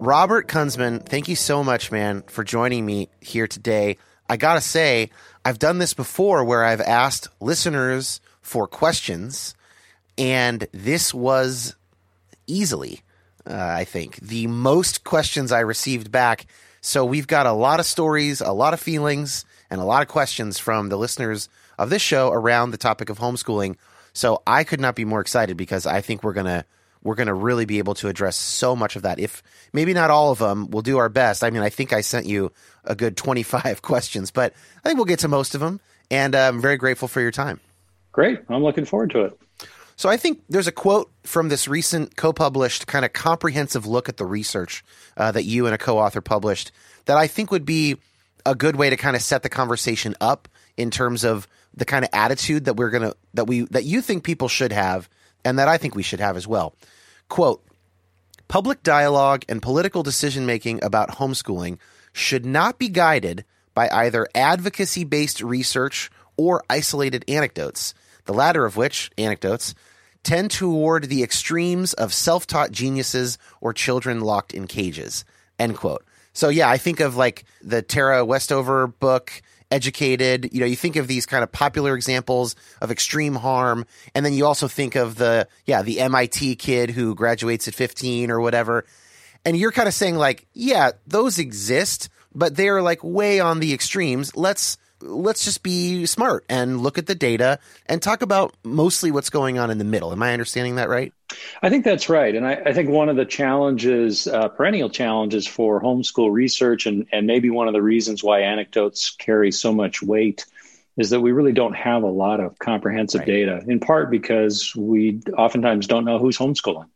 [0.00, 3.98] Robert Kunzman, thank you so much, man, for joining me here today.
[4.30, 5.10] I gotta say,
[5.44, 9.54] I've done this before where I've asked listeners for questions,
[10.16, 11.76] and this was
[12.46, 13.02] easily,
[13.46, 16.46] uh, I think, the most questions I received back.
[16.80, 20.08] So we've got a lot of stories, a lot of feelings, and a lot of
[20.08, 23.76] questions from the listeners of this show around the topic of homeschooling.
[24.14, 26.64] So I could not be more excited because I think we're gonna
[27.02, 29.18] we're going to really be able to address so much of that.
[29.18, 31.42] If maybe not all of them, we'll do our best.
[31.42, 32.52] I mean, I think I sent you
[32.84, 34.52] a good 25 questions, but
[34.84, 35.80] I think we'll get to most of them.
[36.10, 37.60] And uh, I'm very grateful for your time.
[38.12, 38.40] Great.
[38.48, 39.40] I'm looking forward to it.
[39.96, 44.16] So I think there's a quote from this recent co-published kind of comprehensive look at
[44.16, 44.82] the research
[45.16, 46.72] uh, that you and a co-author published
[47.04, 47.96] that I think would be
[48.46, 52.04] a good way to kind of set the conversation up in terms of the kind
[52.04, 55.08] of attitude that we're gonna that we that you think people should have
[55.44, 56.74] and that I think we should have as well.
[57.28, 57.64] Quote
[58.48, 61.78] Public dialogue and political decision making about homeschooling
[62.12, 68.76] should not be guided by either advocacy based research or isolated anecdotes, the latter of
[68.76, 69.74] which, anecdotes,
[70.22, 75.24] tend toward the extremes of self taught geniuses or children locked in cages.
[75.58, 76.04] End quote.
[76.32, 80.50] So, yeah, I think of like the Tara Westover book, educated.
[80.52, 84.32] You know, you think of these kind of popular examples of extreme harm, and then
[84.32, 88.84] you also think of the yeah the MIT kid who graduates at 15 or whatever,
[89.44, 93.72] and you're kind of saying like, yeah, those exist, but they're like way on the
[93.72, 94.34] extremes.
[94.36, 99.30] Let's let's just be smart and look at the data and talk about mostly what's
[99.30, 100.12] going on in the middle.
[100.12, 101.12] Am I understanding that right?
[101.62, 102.34] I think that's right.
[102.34, 107.06] And I, I think one of the challenges, uh, perennial challenges for homeschool research, and,
[107.12, 110.46] and maybe one of the reasons why anecdotes carry so much weight,
[110.96, 113.26] is that we really don't have a lot of comprehensive right.
[113.26, 116.88] data, in part because we oftentimes don't know who's homeschooling.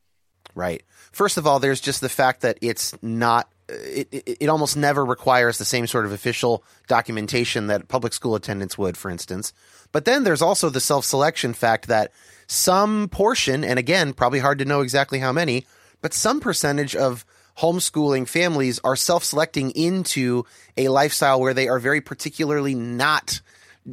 [0.54, 0.82] Right.
[1.12, 5.04] First of all, there's just the fact that it's not it, it, it almost never
[5.04, 9.52] requires the same sort of official documentation that public school attendance would, for instance.
[9.92, 12.12] But then there's also the self selection fact that
[12.46, 15.66] some portion, and again, probably hard to know exactly how many,
[16.02, 17.24] but some percentage of
[17.58, 20.44] homeschooling families are self selecting into
[20.76, 23.40] a lifestyle where they are very particularly not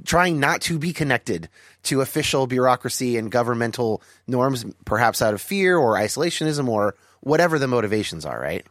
[0.06, 1.50] trying not to be connected
[1.84, 7.68] to official bureaucracy and governmental norms, perhaps out of fear or isolationism or whatever the
[7.68, 8.66] motivations are, right?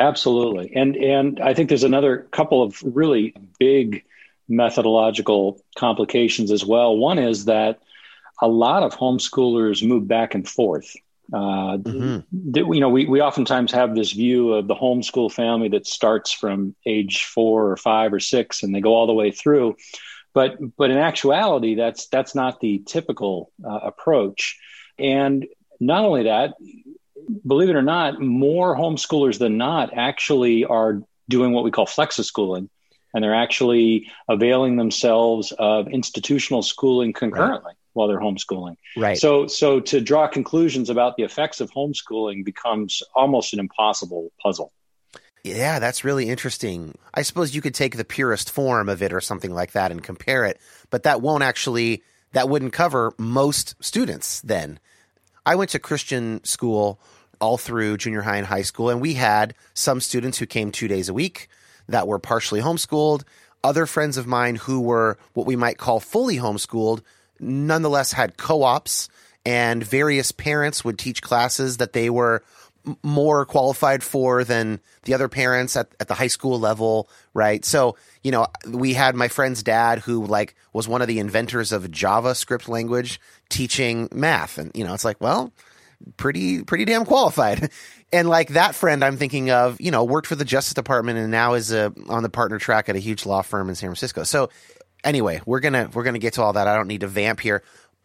[0.00, 0.72] Absolutely.
[0.74, 4.04] And and I think there's another couple of really big
[4.48, 6.96] methodological complications as well.
[6.96, 7.80] One is that
[8.40, 10.96] a lot of homeschoolers move back and forth.
[11.32, 12.72] Uh, mm-hmm.
[12.72, 16.74] You know, we, we oftentimes have this view of the homeschool family that starts from
[16.86, 19.76] age four or five or six, and they go all the way through.
[20.32, 24.58] But but in actuality, that's that's not the typical uh, approach.
[24.98, 25.46] And
[25.78, 26.54] not only that,
[27.46, 32.68] believe it or not, more homeschoolers than not actually are doing what we call flexi-schooling,
[33.14, 37.68] and they're actually availing themselves of institutional schooling concurrently.
[37.68, 37.76] Right.
[37.92, 39.18] While they're homeschooling, right?
[39.18, 44.72] So, so to draw conclusions about the effects of homeschooling becomes almost an impossible puzzle.
[45.42, 46.96] Yeah, that's really interesting.
[47.12, 50.04] I suppose you could take the purest form of it or something like that and
[50.04, 54.78] compare it, but that won't actually that wouldn't cover most students then.
[55.44, 57.00] I went to Christian school
[57.40, 58.90] all through junior high and high school.
[58.90, 61.48] And we had some students who came two days a week
[61.88, 63.24] that were partially homeschooled.
[63.64, 67.02] Other friends of mine who were what we might call fully homeschooled
[67.38, 69.08] nonetheless had co ops,
[69.46, 72.42] and various parents would teach classes that they were
[73.02, 77.64] more qualified for than the other parents at, at the high school level, right?
[77.64, 81.72] So, you know, we had my friend's dad who like was one of the inventors
[81.72, 84.58] of JavaScript language teaching math.
[84.58, 85.52] And, you know, it's like, well,
[86.16, 87.70] pretty pretty damn qualified.
[88.12, 91.30] And like that friend I'm thinking of, you know, worked for the Justice Department and
[91.30, 94.24] now is a, on the partner track at a huge law firm in San Francisco.
[94.24, 94.50] So
[95.04, 96.66] anyway, we're gonna we're gonna get to all that.
[96.66, 97.62] I don't need to vamp here.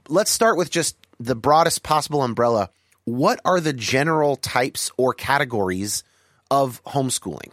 [0.08, 2.70] Let's start with just the broadest possible umbrella.
[3.06, 6.04] What are the general types or categories
[6.52, 7.52] of homeschooling?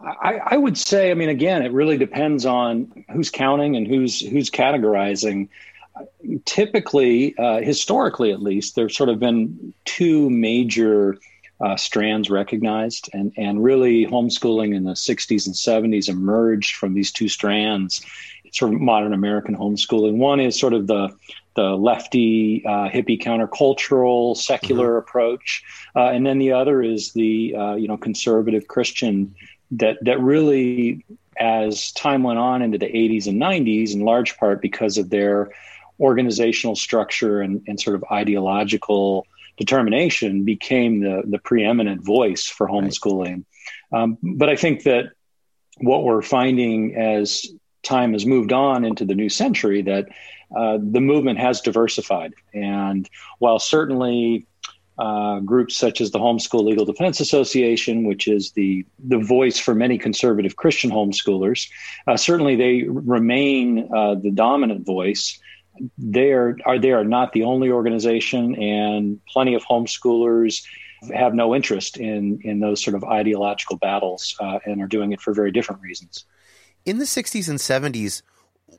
[0.00, 4.20] I, I, would say, I mean, again, it really depends on who's counting and who's
[4.20, 5.48] who's categorizing
[6.44, 11.16] typically, uh, historically at least, there's sort of been two major
[11.60, 15.54] uh, strands recognized, and and really homeschooling in the 60s and
[15.92, 18.04] 70s emerged from these two strands.
[18.52, 20.16] Sort of modern American homeschooling.
[20.16, 21.14] One is sort of the
[21.58, 24.98] the lefty, uh, hippie, countercultural, secular mm-hmm.
[24.98, 25.64] approach,
[25.96, 29.34] uh, and then the other is the uh, you know conservative Christian
[29.72, 31.04] that that really,
[31.36, 35.50] as time went on into the 80s and 90s, in large part because of their
[35.98, 39.26] organizational structure and, and sort of ideological
[39.56, 43.44] determination became the, the preeminent voice for homeschooling.
[43.90, 44.02] Right.
[44.02, 45.06] Um, but I think that
[45.78, 47.46] what we're finding as
[47.82, 50.06] time has moved on into the new century, that
[50.56, 52.34] uh, the movement has diversified.
[52.54, 53.08] And
[53.38, 54.46] while certainly
[54.98, 59.72] uh, groups such as the Homeschool Legal Defense Association, which is the the voice for
[59.72, 61.68] many conservative Christian homeschoolers.
[62.08, 65.38] Uh, certainly, they remain uh, the dominant voice
[65.96, 70.64] they are, are they are not the only organization, and plenty of homeschoolers
[71.14, 75.20] have no interest in in those sort of ideological battles uh, and are doing it
[75.20, 76.24] for very different reasons.
[76.84, 78.22] In the '60s and '70s,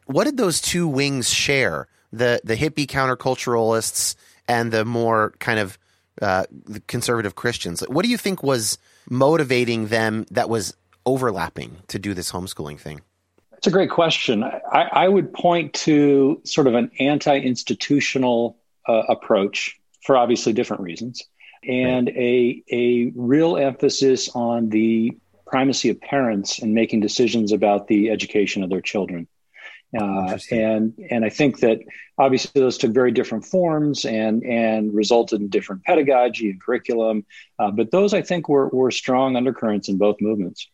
[0.06, 1.88] what did those two wings share?
[2.12, 4.16] The the hippie counterculturalists
[4.48, 5.78] and the more kind of
[6.22, 7.82] uh, the conservative Christians.
[7.88, 8.78] What do you think was
[9.10, 13.02] motivating them that was overlapping to do this homeschooling thing?
[13.52, 14.44] That's a great question.
[14.44, 20.82] I, I, would point to sort of an anti institutional uh, approach for obviously different
[20.82, 21.24] reasons,
[21.68, 25.12] and a, a real emphasis on the
[25.46, 29.28] primacy of parents in making decisions about the education of their children.
[29.98, 31.80] Uh, and and I think that
[32.18, 37.26] obviously those took very different forms and and resulted in different pedagogy and curriculum.
[37.58, 40.68] Uh, but those I think were were strong undercurrents in both movements.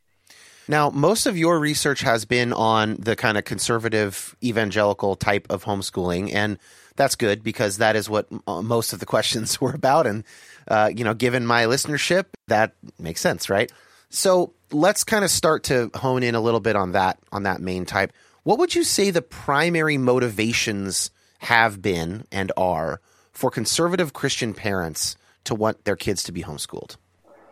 [0.67, 5.63] Now, most of your research has been on the kind of conservative evangelical type of
[5.63, 6.57] homeschooling, and
[6.95, 10.07] that's good because that is what uh, most of the questions were about.
[10.07, 10.23] And,
[10.67, 13.71] uh, you know, given my listenership, that makes sense, right?
[14.09, 17.61] So let's kind of start to hone in a little bit on that, on that
[17.61, 18.11] main type.
[18.45, 25.17] What would you say the primary motivations have been and are for conservative Christian parents
[25.43, 26.95] to want their kids to be homeschooled?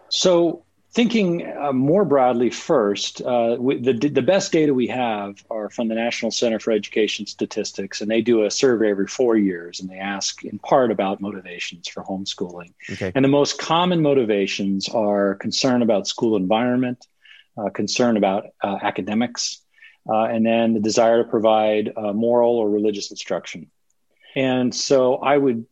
[0.09, 5.71] So Thinking uh, more broadly first, uh, we, the, the best data we have are
[5.71, 9.79] from the National Center for Education Statistics, and they do a survey every four years,
[9.79, 12.73] and they ask in part about motivations for homeschooling.
[12.91, 13.12] Okay.
[13.15, 17.07] And the most common motivations are concern about school environment,
[17.57, 19.62] uh, concern about uh, academics,
[20.10, 23.69] uh, and then the desire to provide uh, moral or religious instruction.
[24.36, 25.65] And so I would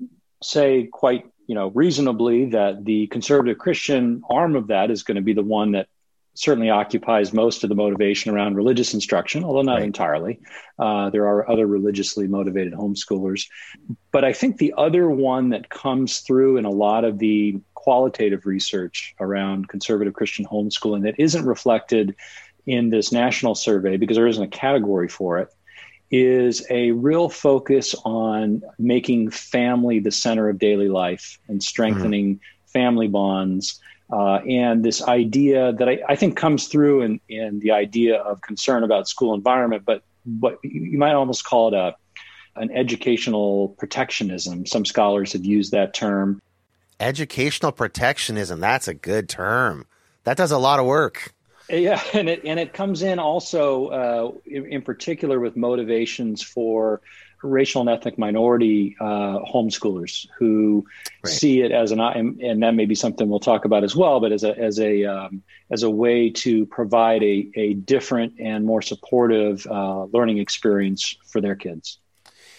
[0.43, 5.21] say quite you know reasonably that the conservative Christian arm of that is going to
[5.21, 5.87] be the one that
[6.33, 9.83] certainly occupies most of the motivation around religious instruction, although not right.
[9.83, 10.39] entirely.
[10.79, 13.47] Uh, there are other religiously motivated homeschoolers.
[14.11, 18.45] But I think the other one that comes through in a lot of the qualitative
[18.45, 22.15] research around conservative Christian homeschooling that isn't reflected
[22.65, 25.53] in this national survey because there isn't a category for it
[26.11, 32.71] is a real focus on making family the center of daily life and strengthening mm-hmm.
[32.71, 33.79] family bonds
[34.11, 38.41] uh, and this idea that I, I, think comes through in, in the idea of
[38.41, 40.03] concern about school environment, but
[40.39, 41.95] what you might almost call it a
[42.57, 44.65] an educational protectionism.
[44.65, 46.41] Some scholars have used that term.
[46.99, 48.59] Educational protectionism.
[48.59, 49.85] That's a good term.
[50.25, 51.33] That does a lot of work.
[51.71, 57.01] Yeah, and it and it comes in also uh, in, in particular with motivations for
[57.43, 60.85] racial and ethnic minority uh, homeschoolers who
[61.23, 61.31] right.
[61.31, 64.31] see it as an and, that may be something we'll talk about as well, but
[64.31, 68.81] as a as a um, as a way to provide a a different and more
[68.81, 71.99] supportive uh, learning experience for their kids.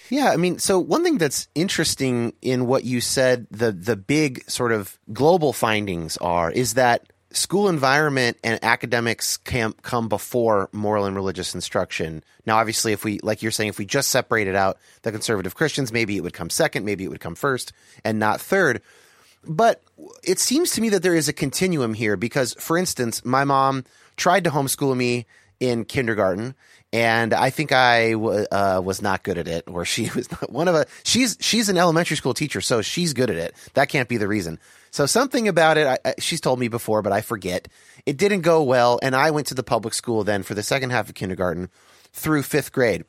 [0.08, 4.48] Yeah, I mean, so one thing that's interesting in what you said, the the big
[4.50, 11.04] sort of global findings are, is that school environment and academics can come before moral
[11.04, 12.22] and religious instruction.
[12.46, 15.92] Now, obviously, if we, like you're saying, if we just separated out the conservative Christians,
[15.92, 17.72] maybe it would come second, maybe it would come first,
[18.04, 18.82] and not third.
[19.44, 19.82] But
[20.22, 23.84] it seems to me that there is a continuum here because, for instance, my mom
[24.16, 25.26] tried to homeschool me
[25.58, 26.54] in kindergarten,
[26.92, 30.50] and I think I w- uh, was not good at it, or she was not
[30.50, 30.86] one of a.
[31.04, 33.54] She's she's an elementary school teacher, so she's good at it.
[33.74, 34.58] That can't be the reason.
[34.92, 37.66] So something about it, I, I, she's told me before, but I forget.
[38.04, 40.90] It didn't go well, and I went to the public school then for the second
[40.90, 41.70] half of kindergarten
[42.12, 43.04] through fifth grade.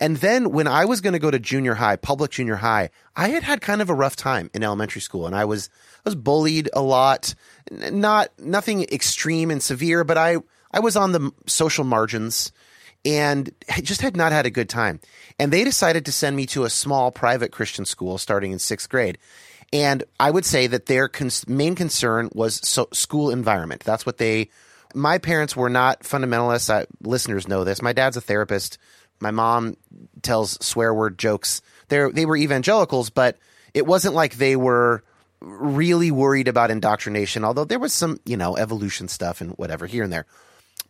[0.00, 3.28] And then when I was going to go to junior high, public junior high, I
[3.28, 6.16] had had kind of a rough time in elementary school, and I was I was
[6.16, 7.36] bullied a lot.
[7.70, 10.38] Not nothing extreme and severe, but I
[10.72, 12.50] I was on the social margins
[13.04, 14.98] and just had not had a good time.
[15.38, 18.88] And they decided to send me to a small private Christian school starting in sixth
[18.88, 19.18] grade.
[19.72, 23.82] And I would say that their cons- main concern was so- school environment.
[23.84, 24.50] That's what they.
[24.94, 26.70] My parents were not fundamentalists.
[26.70, 27.82] I, listeners know this.
[27.82, 28.78] My dad's a therapist.
[29.20, 29.76] My mom
[30.22, 31.60] tells swear word jokes.
[31.88, 33.36] They they were evangelicals, but
[33.74, 35.02] it wasn't like they were
[35.40, 37.44] really worried about indoctrination.
[37.44, 40.26] Although there was some, you know, evolution stuff and whatever here and there.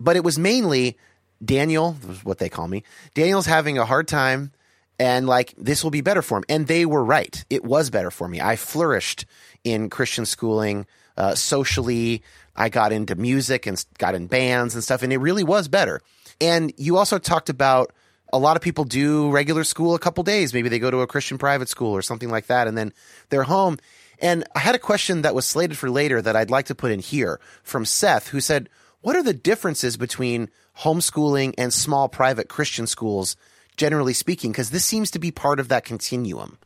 [0.00, 0.97] But it was mainly
[1.44, 2.85] Daniel, what they call me.
[3.14, 4.52] Daniel's having a hard time
[4.99, 6.45] and like this will be better for him.
[6.49, 7.45] And they were right.
[7.50, 8.40] It was better for me.
[8.40, 9.26] I flourished
[9.64, 10.87] in Christian schooling
[11.17, 12.23] uh, socially.
[12.57, 16.00] I got into music and got in bands and stuff, and it really was better.
[16.40, 17.93] And you also talked about
[18.33, 20.52] a lot of people do regular school a couple days.
[20.52, 22.93] Maybe they go to a Christian private school or something like that, and then
[23.31, 23.78] they're home.
[24.21, 26.90] And I had a question that was slated for later that I'd like to put
[26.90, 28.69] in here from Seth, who said,
[29.00, 30.50] What are the differences between
[30.81, 33.37] homeschooling and small private Christian schools
[33.78, 34.52] generally speaking?
[34.52, 36.58] Because this seems to be part of that continuum.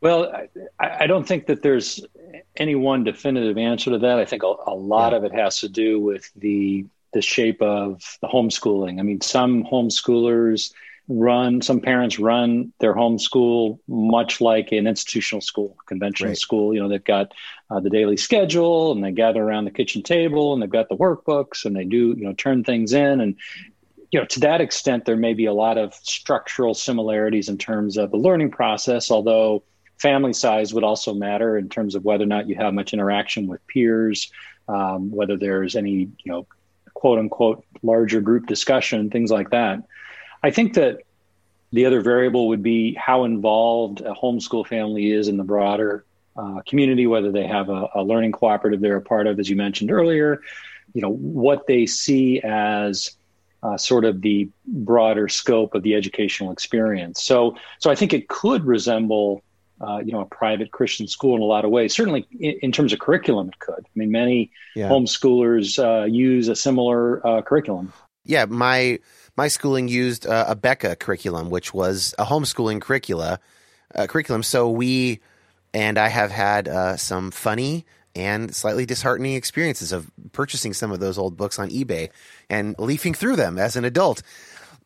[0.00, 0.30] Well,
[0.78, 2.04] I, I, don't think that there's
[2.56, 4.18] any one definitive answer to that.
[4.18, 5.18] I think a, a lot yeah.
[5.18, 9.00] of it has to do with the the shape of the homeschooling.
[9.00, 10.72] I mean, some homeschoolers
[11.08, 16.38] run, some parents run their homeschool much like an institutional school, conventional right.
[16.38, 16.74] school.
[16.74, 17.32] You know, they've got
[17.70, 20.96] uh, the daily schedule and they gather around the kitchen table and they've got the
[20.96, 23.36] workbooks and they do, you know, turn things in and
[24.16, 27.98] you know, to that extent, there may be a lot of structural similarities in terms
[27.98, 29.62] of the learning process, although
[29.98, 33.46] family size would also matter in terms of whether or not you have much interaction
[33.46, 34.32] with peers,
[34.68, 35.92] um, whether there's any,
[36.24, 36.46] you know,
[36.94, 39.82] quote unquote larger group discussion, things like that.
[40.42, 41.00] I think that
[41.70, 46.06] the other variable would be how involved a homeschool family is in the broader
[46.38, 49.56] uh, community, whether they have a, a learning cooperative they're a part of, as you
[49.56, 50.40] mentioned earlier,
[50.94, 53.15] you know, what they see as
[53.66, 57.22] uh, sort of the broader scope of the educational experience.
[57.22, 59.42] So, so I think it could resemble,
[59.80, 61.92] uh, you know, a private Christian school in a lot of ways.
[61.92, 63.84] Certainly, in, in terms of curriculum, it could.
[63.84, 64.88] I mean, many yeah.
[64.88, 67.92] homeschoolers uh, use a similar uh, curriculum.
[68.24, 69.00] Yeah, my
[69.36, 73.40] my schooling used uh, Abeka curriculum, which was a homeschooling curricula
[73.94, 74.42] uh, curriculum.
[74.42, 75.20] So we
[75.74, 77.84] and I have had some funny
[78.16, 82.10] and slightly disheartening experiences of purchasing some of those old books on eBay
[82.48, 84.22] and leafing through them as an adult.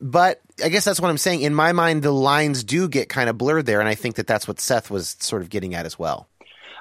[0.00, 1.42] But I guess that's what I'm saying.
[1.42, 4.26] In my mind, the lines do get kind of blurred there, and I think that
[4.26, 6.26] that's what Seth was sort of getting at as well.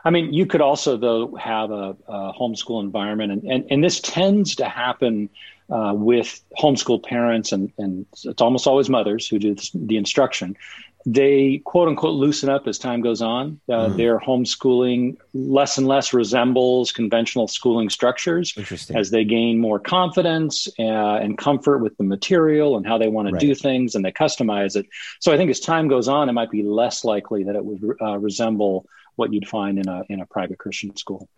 [0.06, 4.00] I mean, you could also though have a, a homeschool environment, and, and and this
[4.00, 5.30] tends to happen
[5.70, 10.56] uh, with homeschool parents, and, and it's almost always mothers who do the instruction
[11.06, 13.60] they quote unquote loosen up as time goes on.
[13.70, 13.98] Uh, mm.
[13.98, 18.54] Their homeschooling less and less resembles conventional schooling structures
[18.94, 23.32] as they gain more confidence uh, and comfort with the material and how they want
[23.32, 23.40] right.
[23.40, 24.86] to do things and they customize it.
[25.20, 27.98] So I think as time goes on, it might be less likely that it would
[28.02, 31.30] uh, resemble what you'd find in a in a private Christian school.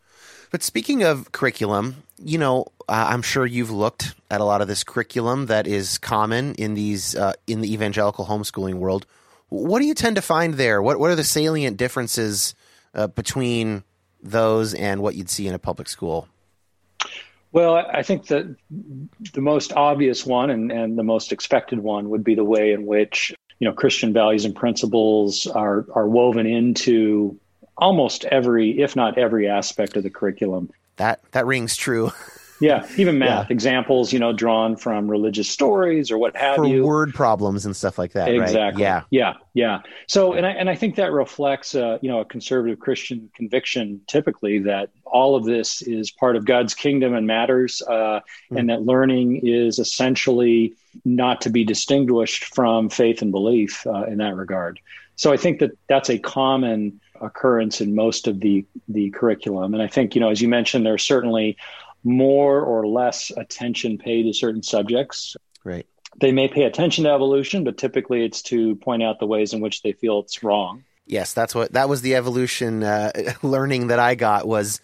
[0.52, 4.68] But speaking of curriculum, you know, uh, I'm sure you've looked at a lot of
[4.68, 9.06] this curriculum that is common in these uh, in the evangelical homeschooling world.
[9.52, 10.82] What do you tend to find there?
[10.82, 12.56] What what are the salient differences
[12.94, 13.84] uh, between
[14.24, 16.30] those and what you'd see in a public school?
[17.52, 18.56] Well, I think that
[19.34, 22.86] the most obvious one and, and the most expected one would be the way in
[22.86, 27.38] which you know Christian values and principles are are woven into
[27.78, 30.70] almost every, if not every, aspect of the curriculum.
[30.96, 32.14] That that rings true.
[32.62, 33.54] Yeah, even math yeah.
[33.54, 36.86] examples, you know, drawn from religious stories or what have For you.
[36.86, 38.30] word problems and stuff like that.
[38.30, 38.62] Exactly.
[38.62, 38.78] Right?
[38.78, 39.02] Yeah.
[39.10, 39.34] Yeah.
[39.54, 39.80] Yeah.
[40.08, 44.02] So, and I and I think that reflects, uh, you know, a conservative Christian conviction,
[44.08, 48.22] typically that all of this is part of God's kingdom and matters, uh, mm.
[48.58, 54.20] and that learning is essentially not to be distinguished from faith and belief uh, in
[54.20, 54.80] that regard.
[55.16, 59.84] So, I think that that's a common occurrence in most of the the curriculum, and
[59.84, 61.58] I think, you know, as you mentioned, there are certainly
[62.04, 65.36] more or less attention paid to certain subjects.
[65.64, 65.86] Right.
[66.20, 69.62] They may pay attention to evolution, but typically it's to point out the ways in
[69.62, 70.84] which they feel it's wrong.
[71.06, 73.12] Yes, that's what that was the evolution uh,
[73.44, 74.82] learning that I got was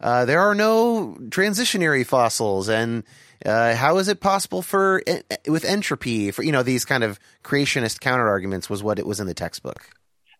[0.00, 3.04] uh, there are no transitionary fossils and
[3.44, 5.02] uh, how is it possible for
[5.46, 9.20] with entropy for you know these kind of creationist counter arguments was what it was
[9.20, 9.90] in the textbook.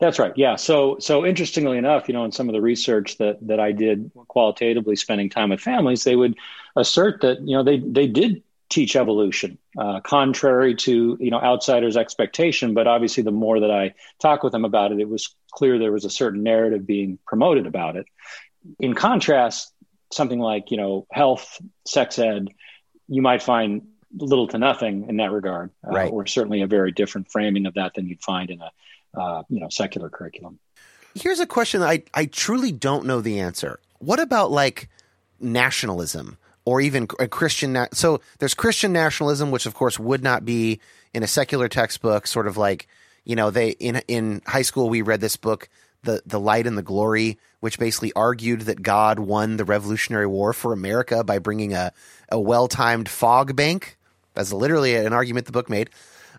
[0.00, 0.32] That's right.
[0.34, 0.56] Yeah.
[0.56, 4.10] So so interestingly enough, you know, in some of the research that that I did
[4.28, 6.36] qualitatively, spending time with families, they would
[6.74, 11.98] assert that you know they they did teach evolution, uh, contrary to you know outsiders'
[11.98, 12.72] expectation.
[12.72, 15.92] But obviously, the more that I talked with them about it, it was clear there
[15.92, 18.06] was a certain narrative being promoted about it.
[18.78, 19.70] In contrast,
[20.10, 22.48] something like you know health, sex ed,
[23.06, 23.82] you might find
[24.16, 26.10] little to nothing in that regard, uh, right.
[26.10, 28.70] or certainly a very different framing of that than you'd find in a
[29.14, 30.58] uh, you know secular curriculum.
[31.14, 33.80] Here's a question I I truly don't know the answer.
[33.98, 34.88] What about like
[35.40, 37.72] nationalism or even a Christian?
[37.72, 40.80] Na- so there's Christian nationalism, which of course would not be
[41.12, 42.26] in a secular textbook.
[42.26, 42.88] Sort of like
[43.24, 45.68] you know they in in high school we read this book
[46.02, 50.52] the the light and the glory which basically argued that God won the Revolutionary War
[50.52, 51.92] for America by bringing a,
[52.30, 53.98] a well timed fog bank.
[54.34, 55.90] That's literally an argument the book made.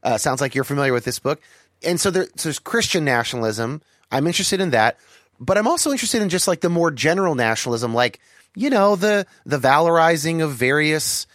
[0.04, 1.42] Uh, sounds like you're familiar with this book
[1.84, 3.82] and so, there, so there's Christian nationalism.
[4.12, 4.98] I'm interested in that,
[5.40, 8.20] but I'm also interested in just like the more general nationalism, like
[8.56, 11.26] you know the the valorizing of various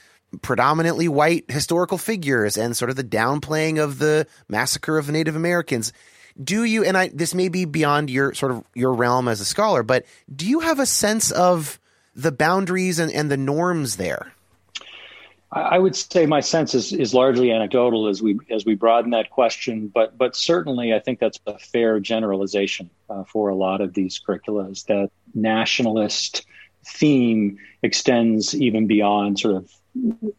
[0.43, 5.93] predominantly white historical figures and sort of the downplaying of the massacre of Native Americans.
[6.43, 9.45] Do you and I this may be beyond your sort of your realm as a
[9.45, 10.05] scholar, but
[10.35, 11.81] do you have a sense of
[12.15, 14.33] the boundaries and, and the norms there?
[15.53, 19.31] I would say my sense is, is largely anecdotal as we as we broaden that
[19.31, 23.95] question, but but certainly I think that's a fair generalization uh, for a lot of
[23.95, 26.45] these curricula is that nationalist
[26.85, 29.71] theme extends even beyond sort of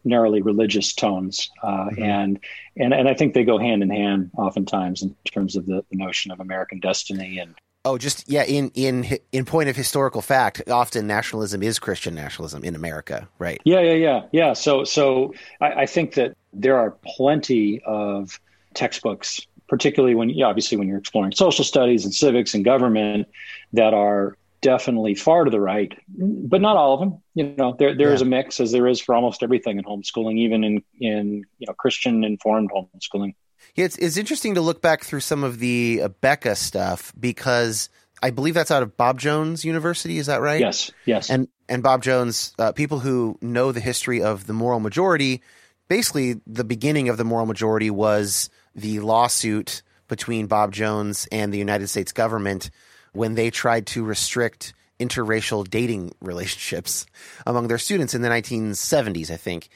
[0.04, 2.02] narrowly religious tones, uh, mm-hmm.
[2.02, 2.40] and
[2.76, 5.96] and and I think they go hand in hand oftentimes in terms of the, the
[5.96, 8.44] notion of American destiny and Oh, just yeah.
[8.44, 13.60] In in in point of historical fact, often nationalism is Christian nationalism in America, right?
[13.64, 14.52] Yeah, yeah, yeah, yeah.
[14.52, 18.40] So so I, I think that there are plenty of
[18.74, 23.28] textbooks, particularly when yeah, obviously when you're exploring social studies and civics and government,
[23.72, 27.22] that are definitely far to the right, but not all of them.
[27.34, 28.14] You know, there there yeah.
[28.14, 31.66] is a mix, as there is for almost everything in homeschooling, even in in you
[31.66, 33.34] know Christian informed homeschooling.
[33.78, 37.88] It's it's interesting to look back through some of the Abeka stuff because
[38.20, 40.18] I believe that's out of Bob Jones University.
[40.18, 40.60] Is that right?
[40.60, 40.90] Yes.
[41.04, 41.30] Yes.
[41.30, 45.42] And and Bob Jones, uh, people who know the history of the moral majority,
[45.86, 51.58] basically the beginning of the moral majority was the lawsuit between Bob Jones and the
[51.58, 52.70] United States government
[53.12, 57.06] when they tried to restrict interracial dating relationships
[57.46, 59.68] among their students in the 1970s, I think.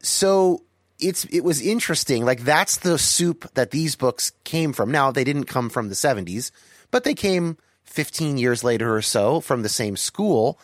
[0.00, 0.62] So
[1.02, 2.24] it's it was interesting.
[2.24, 4.90] Like that's the soup that these books came from.
[4.90, 6.50] Now they didn't come from the 70s,
[6.90, 10.58] but they came 15 years later or so from the same school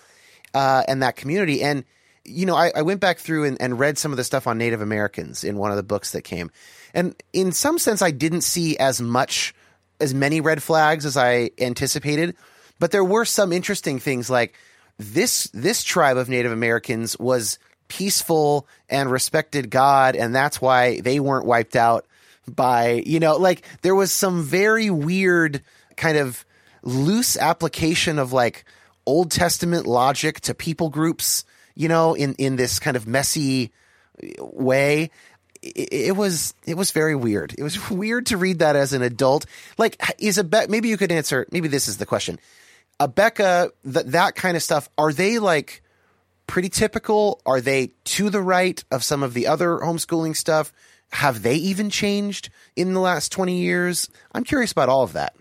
[0.55, 1.63] uh, and that community.
[1.63, 1.85] And
[2.25, 4.59] you know, I, I went back through and, and, read some of the stuff on
[4.59, 6.51] Native Americans in one of the books that came,
[6.93, 9.55] and in some sense, I didn't see as much
[9.99, 12.37] as many red flags as I anticipated,
[12.79, 14.55] but there were some interesting things like
[14.99, 21.21] this this tribe of Native Americans was peaceful and respected God, and that's why they
[21.21, 22.07] weren't wiped out
[22.47, 25.63] by, you know, like there was some very weird
[25.97, 26.45] kind of
[26.83, 28.65] loose application of like
[29.07, 33.73] Old Testament logic to people groups, you know, in, in this kind of messy
[34.39, 35.11] way.
[35.61, 37.55] It, was it was very weird.
[37.59, 39.47] It was weird to read that as an adult.
[39.77, 41.47] Like, is a Be- maybe you could answer.
[41.51, 42.39] Maybe this is the question.
[43.01, 44.89] Abeka, that that kind of stuff.
[44.99, 45.83] Are they like
[46.49, 47.41] pretty typical?
[47.47, 50.73] Are they to the right of some of the other homeschooling stuff?
[51.13, 54.09] Have they even changed in the last 20 years?
[54.33, 55.37] I'm curious about all of that.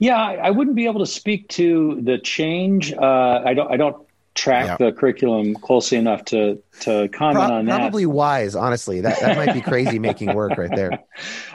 [0.00, 2.92] Yeah, I wouldn't be able to speak to the change.
[2.92, 3.70] Uh, I don't.
[3.70, 4.86] I don't track yeah.
[4.86, 7.80] the curriculum closely enough to to comment Pro- on that.
[7.80, 9.02] Probably wise, honestly.
[9.02, 11.00] That that might be crazy making work right there.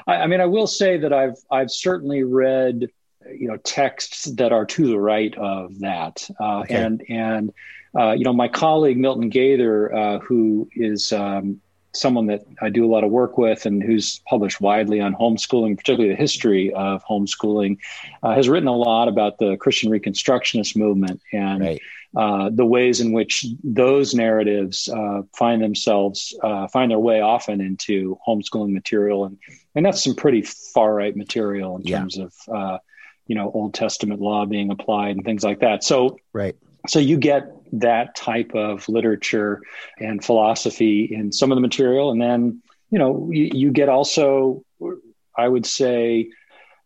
[0.05, 2.89] I, I, mean, I will say that I've I've certainly read
[3.33, 6.75] you know texts that are to the right of that, uh, okay.
[6.75, 7.53] and and
[7.97, 11.61] uh, you know my colleague Milton Gaither, uh, who is um,
[11.97, 15.77] someone that I do a lot of work with and who's published widely on homeschooling,
[15.77, 17.77] particularly the history of homeschooling,
[18.23, 21.81] uh, has written a lot about the Christian Reconstructionist movement and right.
[22.15, 27.61] uh, the ways in which those narratives uh, find themselves, uh, find their way often
[27.61, 29.25] into homeschooling material.
[29.25, 29.37] And,
[29.73, 31.99] and that's some pretty far right material in yeah.
[31.99, 32.77] terms of, uh,
[33.27, 35.83] you know, Old Testament law being applied and things like that.
[35.83, 36.55] So, right
[36.87, 39.61] so you get that type of literature
[39.99, 42.11] and philosophy in some of the material.
[42.11, 44.63] And then you know you, you, get also
[45.37, 46.17] i would say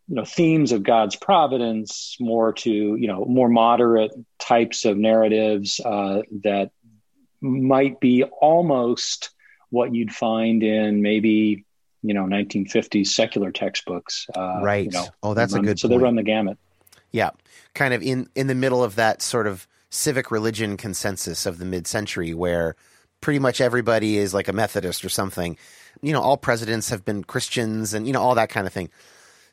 [0.08, 5.80] you know themes of god's providence more to you know more moderate types of narratives
[5.86, 6.72] uh, that
[7.42, 9.30] might be almost
[9.70, 11.66] what you'd find in maybe
[12.02, 14.86] you know 1950s secular textbooks uh, right.
[14.86, 16.00] you know, oh that's a good so point.
[16.00, 16.58] they run the gamut.
[17.12, 17.32] Yeah.
[17.74, 21.66] Kind of in in the middle of that sort of civic religion consensus of the
[21.66, 22.76] mid century where
[23.22, 25.58] pretty much everybody is like a Methodist or something.
[26.02, 28.90] You know, all presidents have been Christians and, you know, all that kind of thing.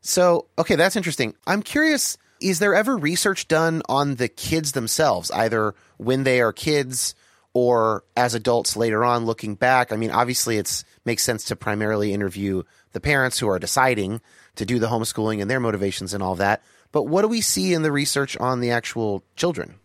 [0.01, 1.35] So, okay, that's interesting.
[1.47, 6.53] I'm curious is there ever research done on the kids themselves, either when they are
[6.53, 7.15] kids
[7.55, 9.91] or as adults later on looking back?
[9.91, 14.21] I mean, obviously it makes sense to primarily interview the parents who are deciding
[14.57, 16.63] to do the homeschooling and their motivations and all that.
[16.93, 19.77] But what do we see in the research on the actual children?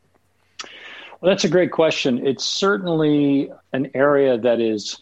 [1.21, 2.25] Well, that's a great question.
[2.25, 5.01] It's certainly an area that is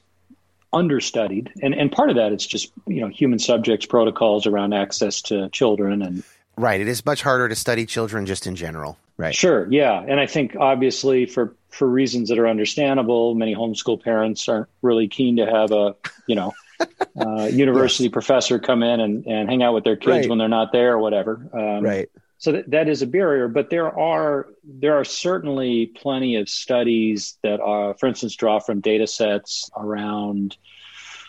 [0.73, 5.21] understudied, and and part of that is just you know human subjects protocols around access
[5.23, 6.23] to children and
[6.57, 6.81] right.
[6.81, 8.97] It is much harder to study children just in general.
[9.15, 9.33] Right.
[9.33, 9.67] Sure.
[9.71, 14.67] Yeah, and I think obviously for for reasons that are understandable, many homeschool parents aren't
[14.81, 15.95] really keen to have a
[16.27, 16.53] you know.
[17.19, 18.13] uh, university yes.
[18.13, 20.29] professor come in and, and hang out with their kids right.
[20.29, 21.33] when they're not there or whatever.
[21.51, 26.37] Um, right so that, that is a barrier but there are there are certainly plenty
[26.37, 30.57] of studies that are for instance draw from data sets around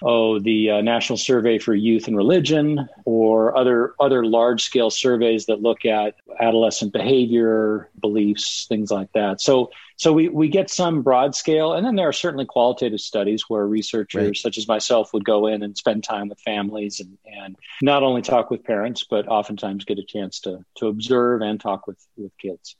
[0.02, 5.46] oh the uh, national survey for youth and religion or other other large scale surveys
[5.46, 9.40] that look at adolescent behavior beliefs things like that.
[9.40, 13.44] So so we, we get some broad scale and then there are certainly qualitative studies
[13.48, 14.36] where researchers right.
[14.36, 18.22] such as myself would go in and spend time with families and, and not only
[18.22, 22.32] talk with parents but oftentimes get a chance to to observe and talk with with
[22.38, 22.76] kids.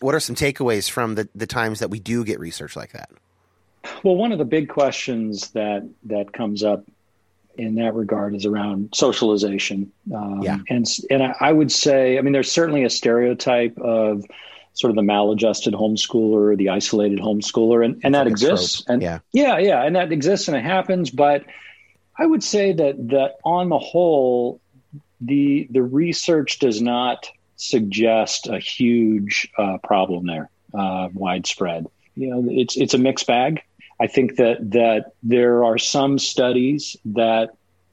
[0.00, 3.10] What are some takeaways from the, the times that we do get research like that
[4.04, 6.84] well, one of the big questions that that comes up
[7.56, 9.92] in that regard is around socialization.
[10.14, 10.58] Um, yeah.
[10.68, 14.24] And and I would say, I mean, there's certainly a stereotype of
[14.72, 18.84] sort of the maladjusted homeschooler, the isolated homeschooler, and, and that like exists.
[18.88, 21.10] And yeah, yeah, yeah, and that exists and it happens.
[21.10, 21.44] But
[22.16, 24.60] I would say that that on the whole,
[25.20, 31.86] the the research does not suggest a huge uh, problem there, uh, widespread.
[32.14, 33.62] You know, it's it's a mixed bag.
[34.00, 37.50] I think that that there are some studies that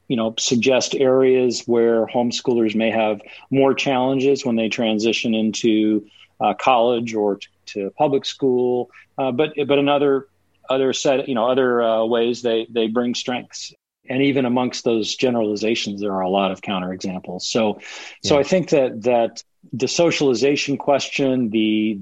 [0.08, 6.06] you know suggest areas where homeschoolers may have more challenges when they transition into
[6.40, 10.28] uh, college or t- to public school, uh, but but another
[10.70, 13.74] other set you know other uh, ways they they bring strengths.
[14.10, 17.42] And even amongst those generalizations, there are a lot of counterexamples.
[17.42, 17.84] So, yeah.
[18.22, 19.42] so I think that that
[19.74, 22.00] the socialization question, the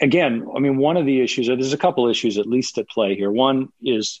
[0.00, 3.14] again, I mean, one of the issues, there's a couple issues at least at play
[3.14, 3.30] here.
[3.30, 4.20] One is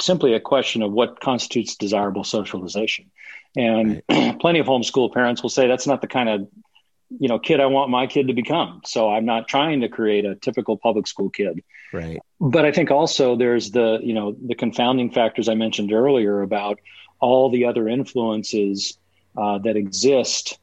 [0.00, 3.10] simply a question of what constitutes desirable socialization.
[3.56, 4.38] And right.
[4.40, 6.48] plenty of homeschool parents will say that's not the kind of
[7.10, 8.82] you know kid I want my kid to become.
[8.84, 11.62] So I'm not trying to create a typical public school kid.
[11.92, 12.20] Right.
[12.40, 16.80] But I think also there's the you know the confounding factors I mentioned earlier about
[17.20, 18.98] all the other influences
[19.36, 20.58] uh, that exist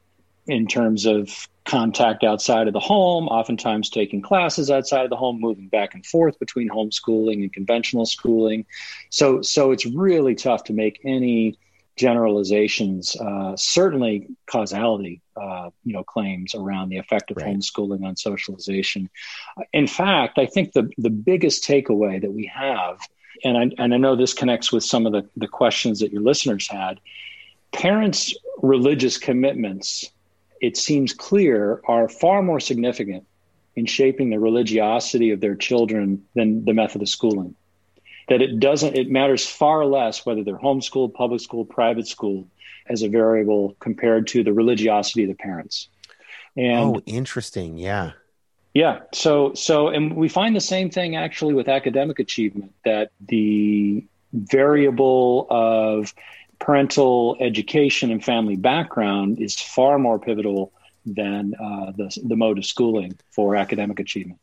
[0.48, 5.39] in terms of contact outside of the home, oftentimes taking classes outside of the home,
[5.39, 8.65] moving back and forth between homeschooling and conventional schooling.
[9.10, 11.58] So, so it's really tough to make any
[11.95, 13.15] generalizations.
[13.15, 17.47] Uh, certainly, causality, uh, you know, claims around the effect of right.
[17.47, 19.10] homeschooling on socialization.
[19.73, 22.99] In fact, I think the the biggest takeaway that we have,
[23.43, 26.21] and I, and I know this connects with some of the the questions that your
[26.21, 26.99] listeners had.
[27.71, 30.10] Parents' religious commitments
[30.65, 33.25] it seems clear, are far more significant
[33.75, 37.56] in shaping the religiosity of their children than the method of schooling.
[38.30, 42.47] That it doesn't, it matters far less whether they're homeschooled, public school, private school
[42.88, 45.88] as a variable compared to the religiosity of the parents.
[46.58, 47.78] And, oh, interesting.
[47.78, 48.13] Yeah.
[48.73, 49.01] Yeah.
[49.13, 55.47] So, so, and we find the same thing actually with academic achievement that the variable
[55.49, 56.13] of
[56.60, 60.72] parental education and family background is far more pivotal
[61.06, 64.39] than uh, the, the mode of schooling for academic achievement.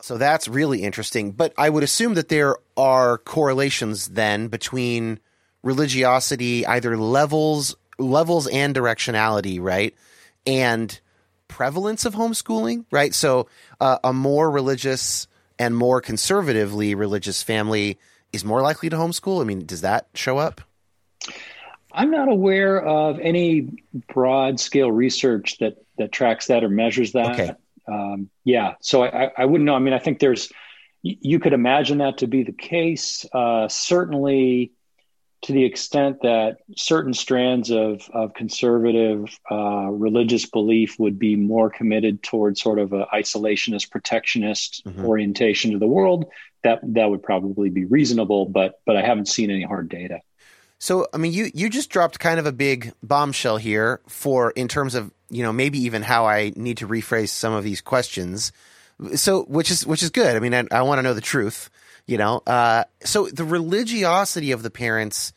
[0.00, 1.32] So that's really interesting.
[1.32, 5.18] But I would assume that there are correlations then between
[5.62, 9.94] religiosity, either levels, levels and directionality, right,
[10.46, 10.98] and
[11.48, 13.14] prevalence of homeschooling, right?
[13.14, 13.48] So
[13.80, 15.26] uh, a more religious
[15.58, 17.98] and more conservatively religious family
[18.32, 19.40] is more likely to homeschool.
[19.40, 20.60] I mean, does that show up?
[21.92, 27.40] I'm not aware of any broad scale research that that tracks that or measures that.
[27.40, 27.52] Okay.
[27.88, 29.74] Um, yeah, so I, I wouldn't know.
[29.74, 30.50] I mean, I think there's
[31.02, 33.24] you could imagine that to be the case.
[33.32, 34.72] Uh, certainly,
[35.42, 41.70] to the extent that certain strands of of conservative uh, religious belief would be more
[41.70, 45.04] committed towards sort of a isolationist, protectionist mm-hmm.
[45.04, 46.26] orientation to the world,
[46.62, 48.46] that that would probably be reasonable.
[48.46, 50.20] But but I haven't seen any hard data.
[50.78, 54.68] So, I mean, you you just dropped kind of a big bombshell here for in
[54.68, 58.52] terms of you know maybe even how I need to rephrase some of these questions.
[59.14, 60.36] So, which is which is good.
[60.36, 61.70] I mean, I, I want to know the truth.
[62.06, 65.32] You know, uh, so the religiosity of the parents,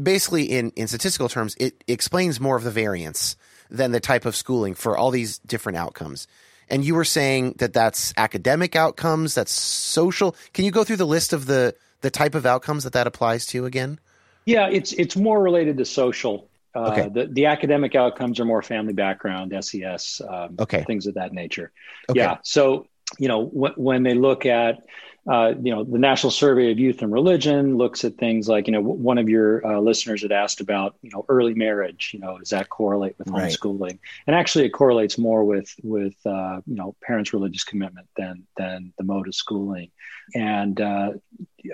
[0.00, 3.36] basically in in statistical terms, it explains more of the variance
[3.70, 6.28] than the type of schooling for all these different outcomes.
[6.68, 10.36] And you were saying that that's academic outcomes, that's social.
[10.52, 13.46] Can you go through the list of the the type of outcomes that that applies
[13.46, 13.98] to again?
[14.46, 16.48] Yeah, it's it's more related to social.
[16.74, 17.08] Uh, okay.
[17.12, 20.84] The the academic outcomes are more family background, SES, um, okay.
[20.84, 21.72] things of that nature.
[22.08, 22.20] Okay.
[22.20, 22.38] Yeah.
[22.42, 22.86] So
[23.18, 24.84] you know w- when they look at
[25.28, 28.72] uh, you know the National Survey of Youth and Religion looks at things like you
[28.72, 32.12] know w- one of your uh, listeners had asked about you know early marriage.
[32.14, 33.50] You know does that correlate with right.
[33.50, 33.98] homeschooling?
[34.28, 38.92] And actually, it correlates more with with uh, you know parents' religious commitment than than
[38.96, 39.90] the mode of schooling.
[40.34, 41.14] And uh,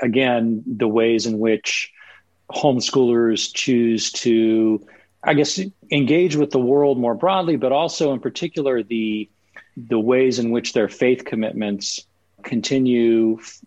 [0.00, 1.92] again, the ways in which
[2.54, 4.86] homeschoolers choose to,
[5.22, 5.60] I guess,
[5.90, 9.28] engage with the world more broadly, but also in particular the
[9.76, 12.04] the ways in which their faith commitments
[12.42, 13.60] continue f-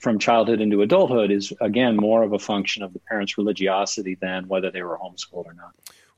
[0.00, 4.48] from childhood into adulthood is again more of a function of the parents' religiosity than
[4.48, 5.72] whether they were homeschooled or not.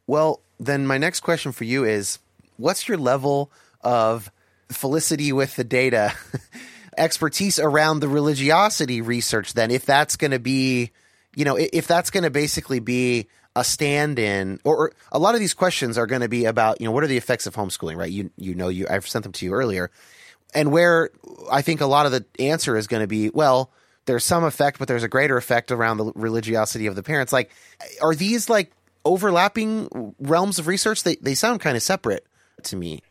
[0.07, 2.19] Well, then my next question for you is
[2.57, 3.51] what's your level
[3.83, 4.31] of
[4.71, 6.15] felicity with the data
[6.99, 10.91] expertise around the religiosity research then if that's going to be
[11.37, 15.41] you know, if that's going to basically be a stand-in, or, or, a lot of
[15.41, 17.97] these questions are going to be about, you know, what are the effects of homeschooling,
[17.97, 18.11] right?
[18.11, 19.91] You you know, you I've sent them to you earlier,
[20.55, 21.11] and where
[21.53, 23.71] I think a lot of the answer is going to be, well,
[24.07, 27.33] there's some effect, but there's a greater effect around the religiosity of the parents.
[27.33, 27.51] Like,
[28.01, 28.73] are these like
[29.05, 31.03] overlapping realms of research?
[31.03, 32.27] They they sound kind of separate
[32.65, 33.03] to me.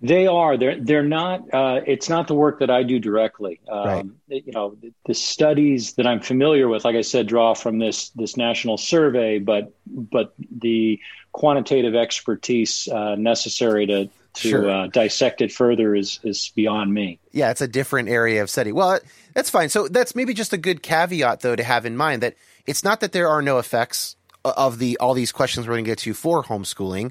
[0.00, 0.56] They are.
[0.56, 0.80] They're.
[0.80, 1.52] They're not.
[1.52, 3.60] Uh, it's not the work that I do directly.
[3.68, 3.86] Um,
[4.28, 4.44] right.
[4.44, 8.36] You know, the studies that I'm familiar with, like I said, draw from this this
[8.36, 11.00] national survey, but but the
[11.32, 14.70] quantitative expertise uh, necessary to to sure.
[14.70, 17.18] uh, dissect it further is is beyond me.
[17.32, 18.70] Yeah, it's a different area of study.
[18.70, 19.00] Well,
[19.34, 19.68] that's fine.
[19.68, 23.00] So that's maybe just a good caveat, though, to have in mind that it's not
[23.00, 26.14] that there are no effects of the all these questions we're going to get to
[26.14, 27.10] for homeschooling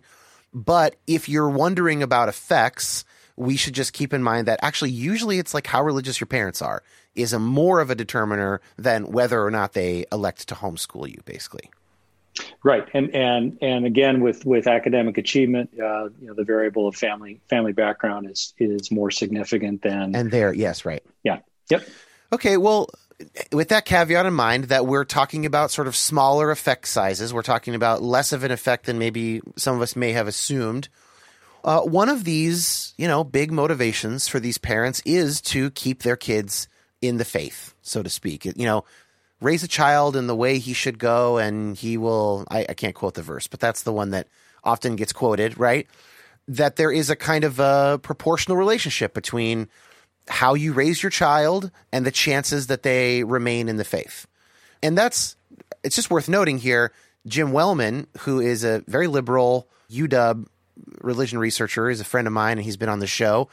[0.54, 3.06] but if you're wondering about effects,
[3.36, 6.62] we should just keep in mind that actually, usually it's like how religious your parents
[6.62, 6.84] are
[7.16, 11.22] is a more of a determiner than whether or not they elect to homeschool you,
[11.26, 11.70] basically.
[12.64, 16.96] Right, and and and again, with with academic achievement, uh, you know, the variable of
[16.96, 20.16] family family background is is more significant than.
[20.16, 21.04] And there, yes, right.
[21.24, 21.40] Yeah.
[21.70, 21.88] Yep.
[22.34, 22.58] Okay.
[22.58, 22.90] Well,
[23.52, 27.42] with that caveat in mind that we're talking about sort of smaller effect sizes, we're
[27.42, 30.90] talking about less of an effect than maybe some of us may have assumed.
[31.64, 36.16] Uh, one of these, you know, big motivations for these parents is to keep their
[36.16, 36.68] kids
[37.02, 38.46] in the faith, so to speak.
[38.46, 38.86] You know,
[39.42, 42.46] raise a child in the way he should go, and he will.
[42.50, 44.28] I, I can't quote the verse, but that's the one that
[44.64, 45.88] often gets quoted, right?
[46.48, 49.68] that there is a kind of a proportional relationship between
[50.28, 54.28] how you raise your child and the chances that they remain in the faith.
[54.84, 55.36] And that's,
[55.84, 56.92] it's just worth noting here.
[57.26, 60.46] Jim Wellman, who is a very liberal UW
[61.02, 63.50] religion researcher, is a friend of mine and he's been on the show.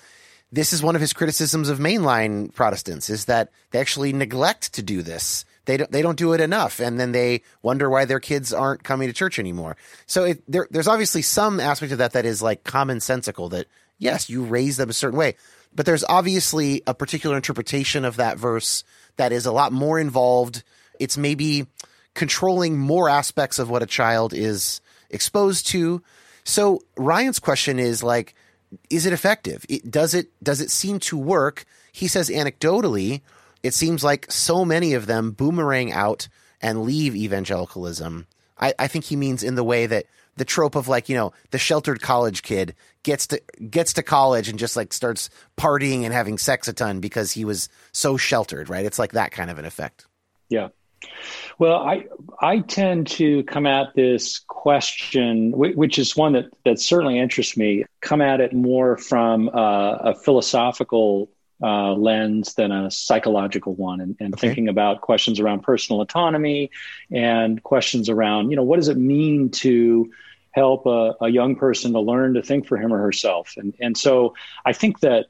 [0.53, 4.83] This is one of his criticisms of mainline Protestants is that they actually neglect to
[4.83, 5.45] do this.
[5.65, 6.79] They don't, they don't do it enough.
[6.79, 9.77] And then they wonder why their kids aren't coming to church anymore.
[10.07, 13.67] So it, there, there's obviously some aspect of that that is like commonsensical that
[13.99, 15.37] yes, you raise them a certain way
[15.75, 18.85] but there's obviously a particular interpretation of that verse
[19.17, 20.63] that is a lot more involved.
[20.99, 21.67] It's maybe
[22.15, 26.03] controlling more aspects of what a child is exposed to.
[26.45, 28.35] So Ryan's question is like,
[28.91, 29.65] is it effective?
[29.69, 31.65] It, does it does it seem to work?
[31.93, 33.23] He says anecdotally,
[33.63, 36.29] it seems like so many of them boomerang out
[36.61, 38.27] and leave evangelicalism.
[38.59, 41.33] I, I think he means in the way that the trope of like you know
[41.51, 43.41] the sheltered college kid gets to
[43.71, 47.45] gets to college and just like starts partying and having sex a ton because he
[47.45, 48.85] was so sheltered right?
[48.85, 50.07] It's like that kind of an effect.
[50.49, 50.69] Yeah.
[51.59, 52.07] Well i
[52.41, 57.85] i tend to come at this question which is one that that certainly interests me
[58.01, 61.29] come at it more from uh, a philosophical
[61.63, 64.49] uh, lens than a psychological one and, and okay.
[64.49, 66.71] thinking about questions around personal autonomy
[67.13, 70.11] and questions around you know what does it mean to
[70.51, 73.97] help a, a young person to learn to think for him or herself and and
[73.97, 75.27] so i think that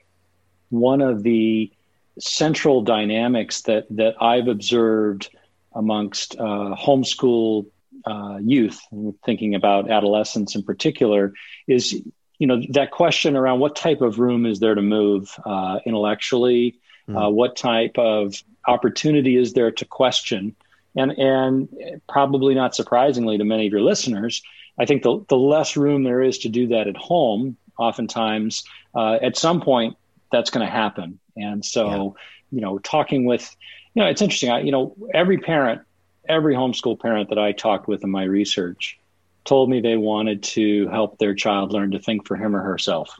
[0.70, 1.70] one of the
[2.18, 5.28] central dynamics that that i've observed
[5.74, 7.66] amongst uh, homeschool
[8.06, 8.80] uh, youth
[9.24, 11.32] thinking about adolescents in particular
[11.66, 12.02] is
[12.44, 16.78] you know that question around what type of room is there to move uh, intellectually
[17.08, 17.16] mm.
[17.16, 18.34] uh, what type of
[18.66, 20.54] opportunity is there to question
[20.94, 24.42] and and probably not surprisingly to many of your listeners
[24.78, 28.62] i think the, the less room there is to do that at home oftentimes
[28.94, 29.96] uh, at some point
[30.30, 32.56] that's going to happen and so yeah.
[32.56, 33.56] you know talking with
[33.94, 35.80] you know it's interesting I, you know every parent
[36.28, 38.98] every homeschool parent that i talked with in my research
[39.44, 43.18] told me they wanted to help their child learn to think for him or herself.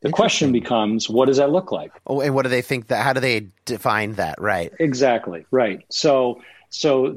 [0.00, 1.90] The question becomes, what does that look like?
[2.06, 3.02] Oh, and what do they think that?
[3.02, 4.40] How do they define that?
[4.40, 4.72] Right.
[4.78, 5.44] Exactly.
[5.50, 5.84] Right.
[5.90, 7.16] So, so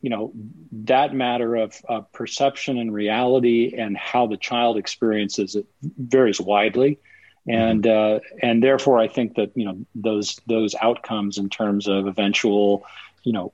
[0.00, 0.32] you know
[0.72, 6.98] that matter of uh, perception and reality and how the child experiences it varies widely,
[7.46, 8.16] and mm-hmm.
[8.16, 12.84] uh, and therefore I think that you know those those outcomes in terms of eventual,
[13.24, 13.52] you know,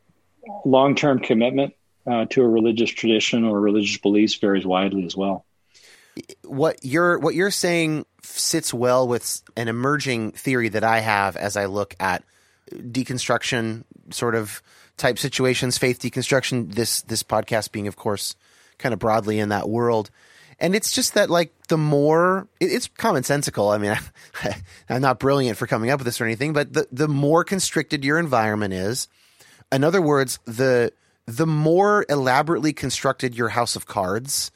[0.65, 1.75] long term commitment
[2.07, 5.45] uh, to a religious tradition or religious beliefs varies widely as well.
[6.45, 11.57] What you're what you're saying sits well with an emerging theory that I have as
[11.57, 12.25] I look at
[12.73, 14.63] deconstruction sort of
[14.97, 16.75] type situations, faith deconstruction.
[16.75, 18.35] This this podcast being, of course,
[18.79, 20.11] kind of broadly in that world.
[20.59, 23.75] And it's just that, like, the more it, it's commonsensical.
[23.75, 23.91] I mean,
[24.43, 24.57] I,
[24.89, 28.05] I'm not brilliant for coming up with this or anything, but the the more constricted
[28.05, 29.09] your environment is,
[29.71, 30.93] in other words, the
[31.27, 34.51] the more elaborately constructed your house of cards,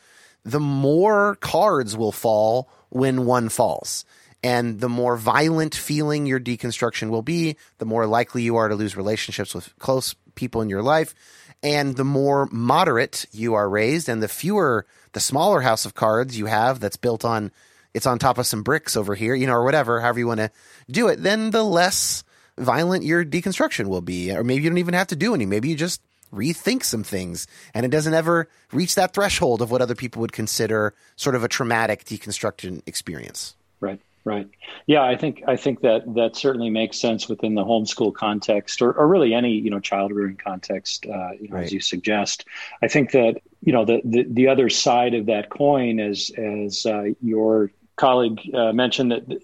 [0.45, 4.05] the more cards will fall when one falls.
[4.43, 8.75] And the more violent feeling your deconstruction will be, the more likely you are to
[8.75, 11.15] lose relationships with close people in your life.
[11.63, 16.39] And the more moderate you are raised, and the fewer, the smaller house of cards
[16.39, 17.53] you have that's built on,
[17.93, 20.41] it's on top of some bricks over here, you know, or whatever, however you want
[20.41, 20.51] to
[20.91, 22.25] do it, then the less
[22.57, 24.33] violent your deconstruction will be.
[24.33, 25.45] Or maybe you don't even have to do any.
[25.45, 26.01] Maybe you just
[26.33, 30.33] rethink some things and it doesn't ever reach that threshold of what other people would
[30.33, 33.57] consider sort of a traumatic deconstruction experience.
[33.81, 34.49] Right right.
[34.87, 38.93] Yeah i think i think that that certainly makes sense within the homeschool context or,
[38.93, 41.65] or really any you know child rearing context uh, you know, right.
[41.65, 42.45] as you suggest.
[42.83, 46.87] I think that you know the, the the other side of that coin as as
[46.87, 49.43] uh, your colleague uh, mentioned that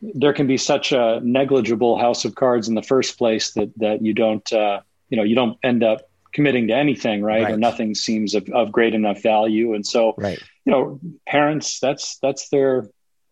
[0.00, 4.02] there can be such a negligible house of cards in the first place that that
[4.02, 7.42] you don't uh, you know you don't end up committing to anything, right?
[7.42, 7.54] right.
[7.54, 9.74] Or nothing seems of, of great enough value.
[9.74, 10.40] And so, right.
[10.64, 12.88] you know, parents, that's, that's their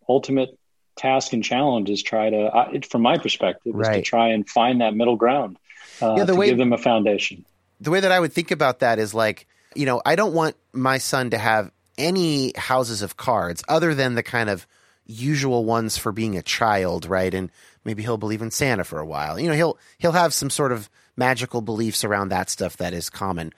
[0.07, 0.57] ultimate
[0.95, 3.97] task and challenge is try to, uh, from my perspective, right.
[3.97, 5.57] is to try and find that middle ground
[6.01, 7.45] uh, yeah, the to way, give them a foundation.
[7.79, 10.55] The way that I would think about that is like, you know, I don't want
[10.73, 14.67] my son to have any houses of cards other than the kind of
[15.05, 17.33] usual ones for being a child, right?
[17.33, 17.51] And
[17.87, 19.39] maybe he'll believe in Santa for a while.
[19.39, 23.09] You know, he'll he'll have some sort of magical beliefs around that stuff that is
[23.09, 23.53] common.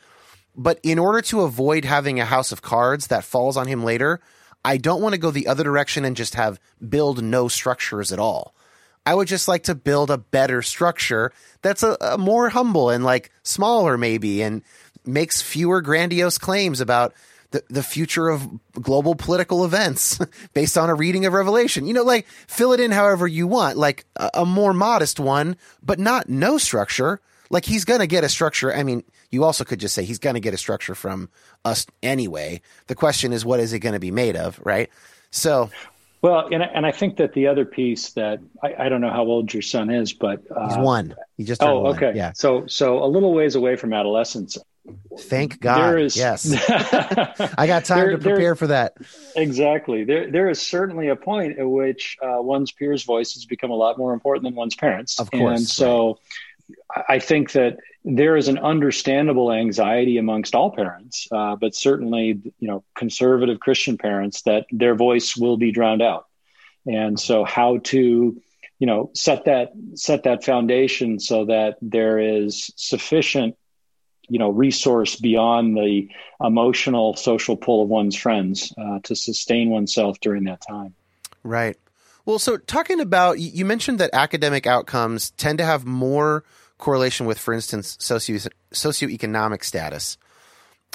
[0.56, 4.22] But in order to avoid having a house of cards that falls on him later,
[4.64, 8.20] I don't want to go the other direction and just have build no structures at
[8.20, 8.56] all.
[9.06, 13.04] I would just like to build a better structure that's a, a more humble and
[13.04, 14.62] like smaller maybe and
[15.06, 17.14] makes fewer grandiose claims about
[17.52, 20.20] the, the future of global political events
[20.54, 21.86] based on a reading of Revelation.
[21.86, 25.56] You know, like fill it in however you want, like a, a more modest one,
[25.82, 27.22] but not no structure.
[27.50, 28.74] Like he's going to get a structure.
[28.74, 31.30] I mean, you also could just say he's going to get a structure from
[31.66, 32.62] us anyway.
[32.88, 34.90] The question is, what is it going to be made of, right?
[35.32, 35.70] So,
[36.22, 39.12] well, and I, and I think that the other piece that I, I don't know
[39.12, 41.16] how old your son is, but uh, he's one.
[41.38, 41.96] He just oh, one.
[41.96, 42.34] okay, yeah.
[42.34, 44.58] So so a little ways away from adolescence.
[45.20, 46.00] Thank God.
[46.00, 46.54] Is, yes,
[47.58, 48.98] I got time there, to prepare there, for that.
[49.36, 50.04] Exactly.
[50.04, 53.98] There there is certainly a point at which uh, one's peers' voices become a lot
[53.98, 55.20] more important than one's parents.
[55.20, 55.60] Of course.
[55.60, 56.20] And so,
[56.96, 57.06] right.
[57.10, 62.68] I think that there is an understandable anxiety amongst all parents, uh, but certainly, you
[62.68, 66.28] know, conservative Christian parents that their voice will be drowned out.
[66.86, 68.42] And so, how to,
[68.80, 73.58] you know, set that set that foundation so that there is sufficient,
[74.30, 76.10] you know, resource beyond the
[76.42, 80.94] emotional social pull of one's friends uh, to sustain oneself during that time.
[81.44, 81.78] Right.
[82.26, 86.44] Well, so talking about, you mentioned that academic outcomes tend to have more
[86.78, 88.38] correlation with, for instance, socio
[88.72, 90.18] socioeconomic status.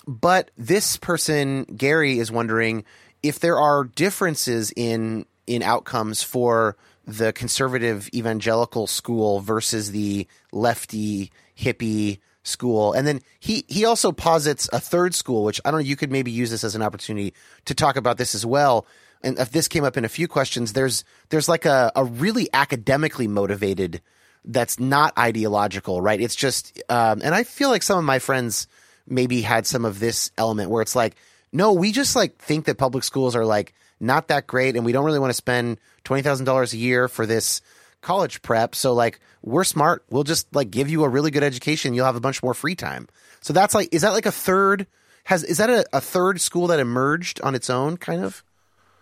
[0.06, 2.84] But this person, Gary, is wondering
[3.22, 6.76] if there are differences in in outcomes for
[7.06, 12.92] the conservative evangelical school versus the lefty hippie school.
[12.92, 15.86] And then he he also posits a third school, which I don't know.
[15.86, 17.34] You could maybe use this as an opportunity
[17.64, 18.86] to talk about this as well.
[19.22, 22.48] And if this came up in a few questions, there's there's like a, a really
[22.52, 24.00] academically motivated
[24.44, 26.20] that's not ideological, right?
[26.20, 28.68] It's just, um, and I feel like some of my friends
[29.06, 31.16] maybe had some of this element where it's like,
[31.50, 34.92] no, we just like think that public schools are like not that great, and we
[34.92, 37.62] don't really want to spend twenty thousand dollars a year for this
[38.04, 38.74] college prep.
[38.74, 40.04] So like, we're smart.
[40.10, 41.94] We'll just like give you a really good education.
[41.94, 43.08] You'll have a bunch more free time.
[43.40, 44.86] So that's like, is that like a third?
[45.24, 48.44] Has is that a, a third school that emerged on its own, kind of?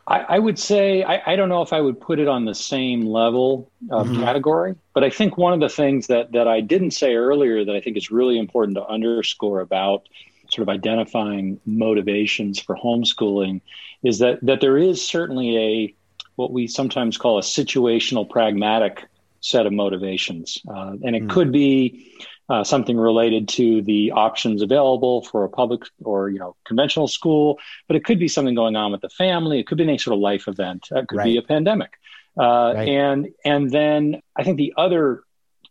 [0.07, 2.55] I, I would say I, I, don't know if I would put it on the
[2.55, 4.23] same level of mm-hmm.
[4.23, 7.75] category, but I think one of the things that that I didn't say earlier that
[7.75, 10.09] I think is really important to underscore about
[10.51, 13.61] sort of identifying motivations for homeschooling
[14.03, 15.95] is that that there is certainly a
[16.43, 19.09] what we sometimes call a situational pragmatic
[19.41, 21.31] set of motivations, uh, and it mm.
[21.31, 22.13] could be
[22.49, 27.59] uh, something related to the options available for a public or you know conventional school,
[27.87, 29.61] but it could be something going on with the family.
[29.61, 30.89] It could be any sort of life event.
[30.91, 31.25] It could right.
[31.25, 31.93] be a pandemic,
[32.37, 32.89] uh, right.
[32.89, 35.23] and and then I think the other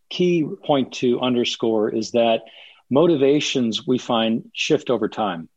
[0.08, 2.40] key point to underscore is that
[2.90, 5.48] motivations we find shift over time.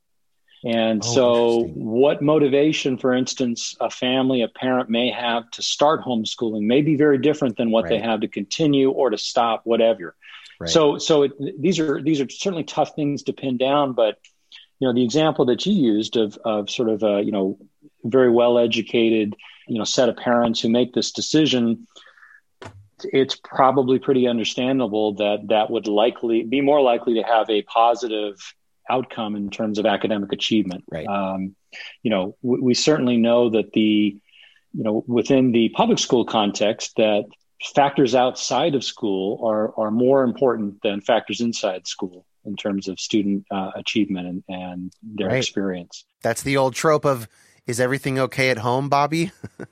[0.65, 6.01] And oh, so, what motivation, for instance, a family, a parent may have to start
[6.01, 7.91] homeschooling may be very different than what right.
[7.91, 10.15] they have to continue or to stop, whatever.
[10.59, 10.69] Right.
[10.69, 13.93] So, so it, these are these are certainly tough things to pin down.
[13.93, 14.17] But
[14.79, 17.59] you know, the example that you used of of sort of a you know
[18.03, 19.35] very well educated
[19.67, 21.85] you know set of parents who make this decision,
[23.03, 28.37] it's probably pretty understandable that that would likely be more likely to have a positive
[28.89, 30.83] outcome in terms of academic achievement.
[30.91, 31.07] Right.
[31.07, 31.55] Um,
[32.03, 34.17] you know, we, we certainly know that the
[34.73, 37.25] you know within the public school context that
[37.73, 42.99] factors outside of school are, are more important than factors inside school in terms of
[42.99, 45.37] student uh, achievement and, and their right.
[45.37, 46.05] experience.
[46.21, 47.27] That's the old trope of
[47.65, 49.31] is everything okay at home, Bobby?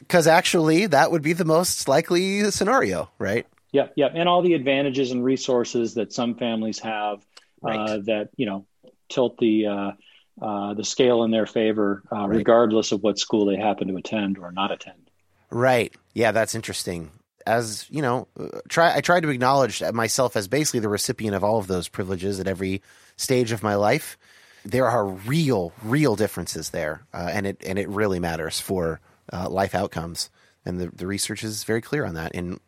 [0.00, 3.46] Because actually, that would be the most likely scenario, right?
[3.72, 7.24] Yeah, yeah, and all the advantages and resources that some families have
[7.62, 7.78] right.
[7.78, 8.66] uh, that you know
[9.08, 9.92] tilt the uh,
[10.40, 12.36] uh, the scale in their favor, uh, right.
[12.36, 15.10] regardless of what school they happen to attend or not attend.
[15.50, 15.94] Right.
[16.14, 17.10] Yeah, that's interesting.
[17.46, 18.26] As you know,
[18.68, 22.40] try I try to acknowledge myself as basically the recipient of all of those privileges
[22.40, 22.82] at every
[23.16, 24.18] stage of my life.
[24.64, 29.00] There are real, real differences there, uh, and it and it really matters for
[29.32, 30.28] uh, life outcomes.
[30.64, 32.58] And the the research is very clear on that in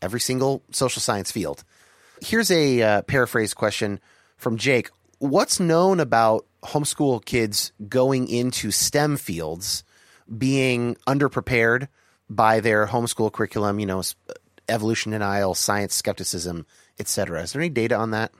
[0.00, 1.62] every single social science field.
[2.22, 4.00] Here's a uh, paraphrase question
[4.36, 4.90] from Jake.
[5.18, 9.84] What's known about homeschool kids going into STEM fields
[10.38, 11.88] being underprepared?
[12.28, 14.02] by their homeschool curriculum, you know,
[14.68, 16.66] evolution denial, science skepticism,
[16.98, 17.42] etc.
[17.42, 18.32] Is there any data on that?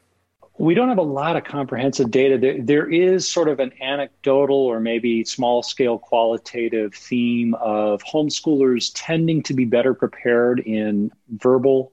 [0.56, 2.38] We don't have a lot of comprehensive data.
[2.38, 8.92] There, there is sort of an anecdotal or maybe small scale qualitative theme of homeschoolers
[8.94, 11.92] tending to be better prepared in verbal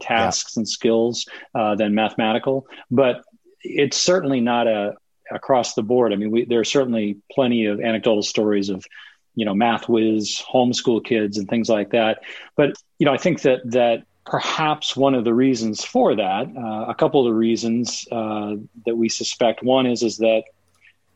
[0.00, 0.60] tasks yeah.
[0.60, 2.66] and skills uh, than mathematical.
[2.90, 3.22] But
[3.62, 4.94] it's certainly not a
[5.30, 6.12] across the board.
[6.12, 8.84] I mean, we, there are certainly plenty of anecdotal stories of
[9.34, 12.22] you know math whiz homeschool kids and things like that
[12.56, 16.90] but you know i think that that perhaps one of the reasons for that uh,
[16.90, 18.54] a couple of the reasons uh,
[18.86, 20.44] that we suspect one is is that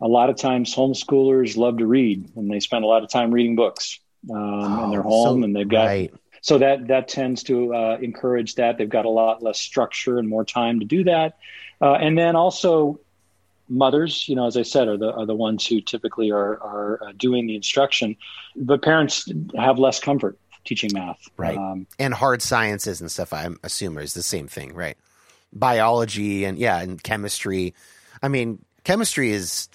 [0.01, 3.33] a lot of times homeschoolers love to read and they spend a lot of time
[3.33, 4.01] reading books
[4.31, 6.12] um, oh, in their home so, and they've got right.
[6.47, 10.28] So that that tends to uh, encourage that they've got a lot less structure and
[10.28, 11.36] more time to do that
[11.80, 13.01] uh, and then also
[13.68, 17.03] mothers you know as i said are the are the ones who typically are are
[17.03, 18.16] uh, doing the instruction
[18.55, 19.28] but parents
[19.59, 24.14] have less comfort teaching math right um, and hard sciences and stuff i'm assuming is
[24.14, 24.97] the same thing right
[25.53, 27.74] biology and yeah and chemistry
[28.22, 29.68] i mean chemistry is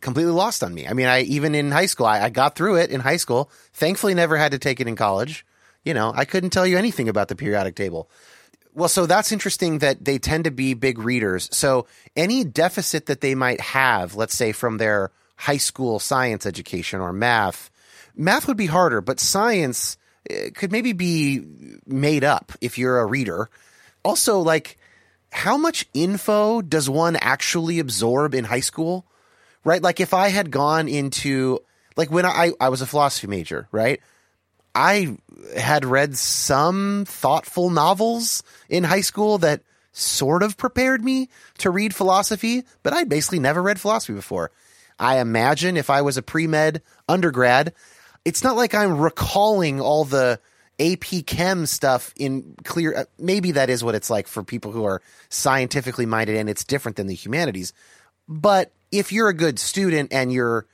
[0.00, 0.86] completely lost on me.
[0.86, 3.50] I mean, I even in high school, I, I, got through it in high school.
[3.72, 5.44] Thankfully, never had to take it in college.
[5.86, 8.10] You know, I couldn't tell you anything about the periodic table.
[8.74, 11.48] Well, so that's interesting that they tend to be big readers.
[11.52, 17.00] So any deficit that they might have, let's say from their high school science education
[17.00, 17.70] or math,
[18.16, 19.96] math would be harder, but science
[20.28, 21.42] eh, could maybe be
[21.86, 23.48] made up if you're a reader.
[24.04, 24.78] Also, like
[25.30, 29.06] how much info does one actually absorb in high school?
[29.62, 29.80] Right?
[29.80, 31.60] Like if I had gone into
[31.96, 34.00] like when I I was a philosophy major, right?
[34.76, 35.16] I
[35.56, 39.62] had read some thoughtful novels in high school that
[39.92, 44.50] sort of prepared me to read philosophy, but I'd basically never read philosophy before.
[44.98, 47.72] I imagine if I was a pre-med undergrad,
[48.26, 50.40] it's not like I'm recalling all the
[50.78, 52.98] AP Chem stuff in clear.
[52.98, 55.00] Uh, maybe that is what it's like for people who are
[55.30, 57.72] scientifically minded, and it's different than the humanities.
[58.28, 60.66] But if you're a good student and you're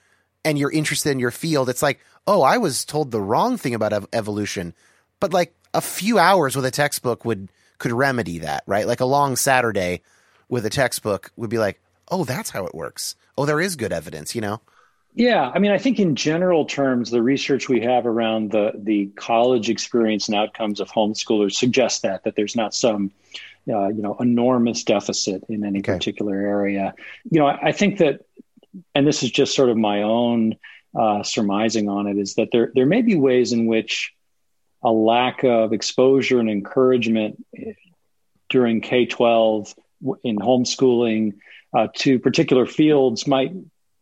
[0.45, 3.74] and you're interested in your field, it's like, oh, I was told the wrong thing
[3.74, 4.74] about ev- evolution,
[5.20, 8.86] but like a few hours with a textbook would could remedy that, right?
[8.86, 10.03] Like a long Saturday
[10.49, 13.16] with a textbook would be like, oh, that's how it works.
[13.36, 14.61] Oh, there is good evidence, you know.
[15.14, 19.07] Yeah, I mean, I think in general terms, the research we have around the the
[19.16, 23.11] college experience and outcomes of homeschoolers suggests that that there's not some
[23.68, 25.93] uh, you know enormous deficit in any okay.
[25.93, 26.95] particular area.
[27.30, 28.24] You know, I, I, think that,
[28.95, 30.57] and this is just sort of my own
[30.99, 34.12] uh, surmising on it, is that there there may be ways in which
[34.85, 37.45] a lack of exposure and encouragement
[38.49, 39.75] during K twelve
[40.25, 41.35] in homeschooling
[41.75, 43.53] uh, to particular fields might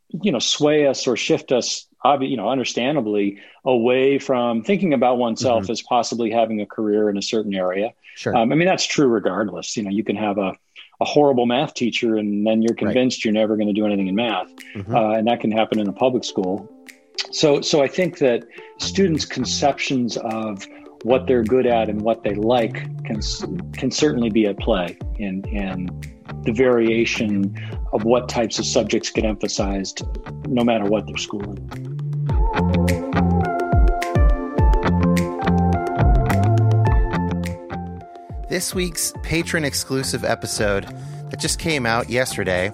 [0.08, 1.86] you know sway us or shift us
[2.20, 5.72] you know understandably away from thinking about oneself mm-hmm.
[5.72, 7.92] as possibly having a career in a certain area.
[8.16, 8.36] Sure.
[8.36, 9.76] Um, i mean that's true regardless.
[9.76, 10.54] You know you can have a,
[11.00, 13.24] a horrible math teacher and then you're convinced right.
[13.24, 14.94] you're never going to do anything in math mm-hmm.
[14.94, 16.70] uh, and that can happen in a public school
[17.30, 18.44] so so i think that
[18.78, 20.66] students conceptions of
[21.02, 22.74] what they're good at and what they like
[23.04, 23.20] can
[23.72, 25.88] can certainly be at play in in
[26.44, 27.54] the variation
[27.92, 30.02] of what types of subjects get emphasized
[30.46, 32.09] no matter what their schooling.
[38.50, 40.84] This week's patron exclusive episode
[41.30, 42.72] that just came out yesterday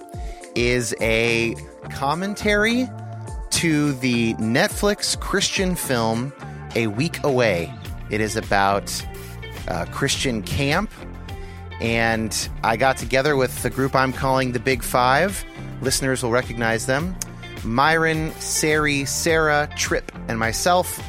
[0.55, 1.55] is a
[1.91, 2.89] commentary
[3.51, 6.33] to the Netflix Christian film
[6.73, 7.71] A Week Away.
[8.09, 8.91] It is about
[9.67, 10.89] uh, Christian camp
[11.79, 15.45] and I got together with the group I'm calling the Big Five.
[15.81, 17.15] Listeners will recognize them
[17.63, 20.99] Myron, Sari, Sarah, Tripp, and myself.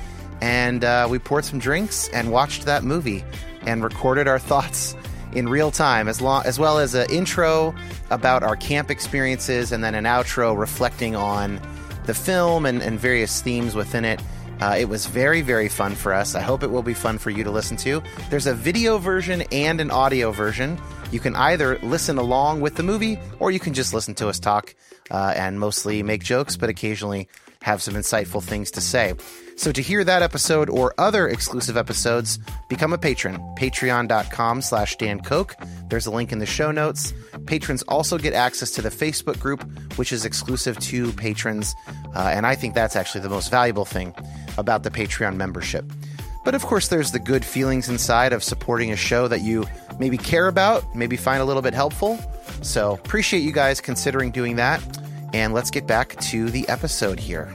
[0.42, 3.24] And uh, we poured some drinks and watched that movie
[3.68, 4.96] and recorded our thoughts
[5.32, 7.74] in real time, as, long, as well as an intro
[8.10, 11.60] about our camp experiences and then an outro reflecting on
[12.06, 14.22] the film and, and various themes within it.
[14.60, 16.34] Uh, it was very, very fun for us.
[16.34, 18.02] I hope it will be fun for you to listen to.
[18.30, 20.80] There's a video version and an audio version.
[21.12, 24.40] You can either listen along with the movie or you can just listen to us
[24.40, 24.74] talk
[25.10, 27.28] uh, and mostly make jokes, but occasionally
[27.62, 29.14] have some insightful things to say.
[29.56, 32.38] So to hear that episode or other exclusive episodes,
[32.68, 33.38] become a patron.
[33.58, 35.54] Patreon.com slash Dan Koch.
[35.88, 37.12] There's a link in the show notes.
[37.46, 41.74] Patrons also get access to the Facebook group, which is exclusive to patrons.
[42.14, 44.14] Uh, and I think that's actually the most valuable thing
[44.56, 45.84] about the Patreon membership.
[46.44, 49.66] But of course, there's the good feelings inside of supporting a show that you
[49.98, 52.18] maybe care about, maybe find a little bit helpful.
[52.62, 54.80] So appreciate you guys considering doing that.
[55.32, 57.48] And let's get back to the episode here.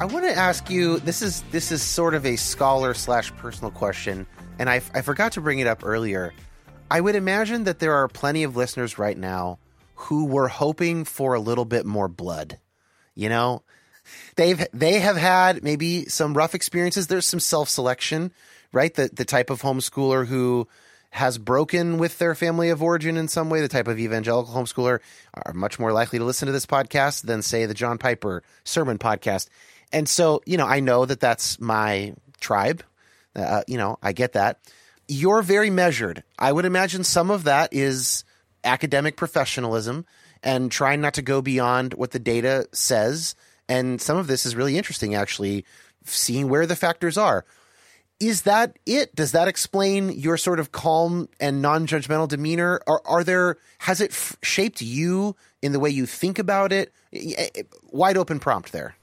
[0.00, 0.98] I want to ask you.
[0.98, 4.26] This is this is sort of a scholar slash personal question,
[4.58, 6.34] and I, I forgot to bring it up earlier.
[6.90, 9.58] I would imagine that there are plenty of listeners right now
[9.94, 12.58] who were hoping for a little bit more blood.
[13.14, 13.62] You know,
[14.36, 17.06] they've they have had maybe some rough experiences.
[17.06, 18.32] There's some self selection,
[18.72, 18.92] right?
[18.92, 20.68] The the type of homeschooler who
[21.14, 24.98] has broken with their family of origin in some way, the type of evangelical homeschooler
[25.32, 28.98] are much more likely to listen to this podcast than say the John Piper sermon
[28.98, 29.48] podcast.
[29.92, 32.82] And so, you know, I know that that's my tribe.
[33.36, 34.58] Uh, you know, I get that.
[35.08, 36.22] you're very measured.
[36.38, 38.24] I would imagine some of that is
[38.62, 40.06] academic professionalism
[40.42, 43.34] and trying not to go beyond what the data says.
[43.68, 45.64] And some of this is really interesting, actually,
[46.04, 47.44] seeing where the factors are.
[48.20, 49.14] Is that it?
[49.14, 52.80] Does that explain your sort of calm and non-judgmental demeanor?
[52.86, 53.56] Are, are there?
[53.78, 56.92] Has it f- shaped you in the way you think about it?
[57.90, 58.96] Wide open prompt there.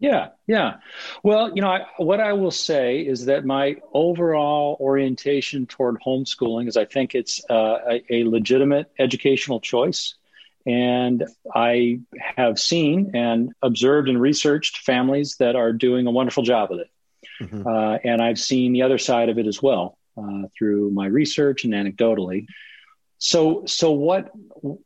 [0.00, 0.76] Yeah, yeah.
[1.24, 6.68] Well, you know, I, what I will say is that my overall orientation toward homeschooling
[6.68, 10.14] is I think it's uh, a, a, legitimate educational choice.
[10.66, 12.00] And I
[12.36, 16.90] have seen and observed and researched families that are doing a wonderful job with it.
[17.40, 17.66] Mm-hmm.
[17.66, 21.64] Uh, and I've seen the other side of it as well uh, through my research
[21.64, 22.46] and anecdotally.
[23.18, 24.30] So, so what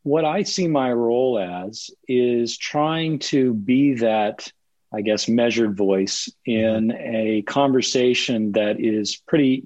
[0.02, 4.50] what I see my role as is trying to be that
[4.92, 7.14] I guess, measured voice in mm-hmm.
[7.14, 9.64] a conversation that is pretty,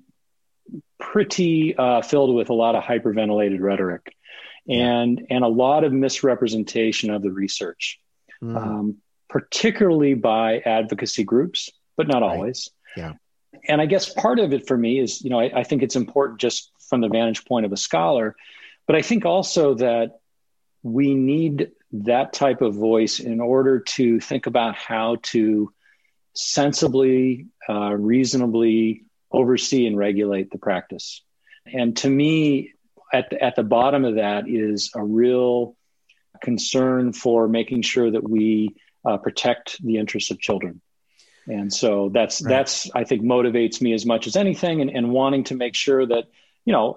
[1.01, 4.15] pretty uh, filled with a lot of hyperventilated rhetoric
[4.69, 8.01] and and a lot of misrepresentation of the research,
[8.43, 8.57] mm.
[8.57, 8.97] um,
[9.29, 12.31] particularly by advocacy groups, but not right.
[12.31, 12.71] always.
[12.97, 13.15] Yeah.
[13.69, 15.97] And I guess part of it for me is, you know, I, I think it's
[15.97, 18.37] important just from the vantage point of a scholar,
[18.87, 20.21] but I think also that
[20.83, 25.73] we need that type of voice in order to think about how to
[26.35, 31.23] sensibly, uh, reasonably oversee and regulate the practice.
[31.67, 32.73] And to me,
[33.13, 35.77] at the, at the bottom of that is a real
[36.43, 40.81] concern for making sure that we uh, protect the interests of children.
[41.47, 42.51] And so that's right.
[42.51, 46.05] that's I think motivates me as much as anything, and, and wanting to make sure
[46.05, 46.25] that
[46.65, 46.97] you know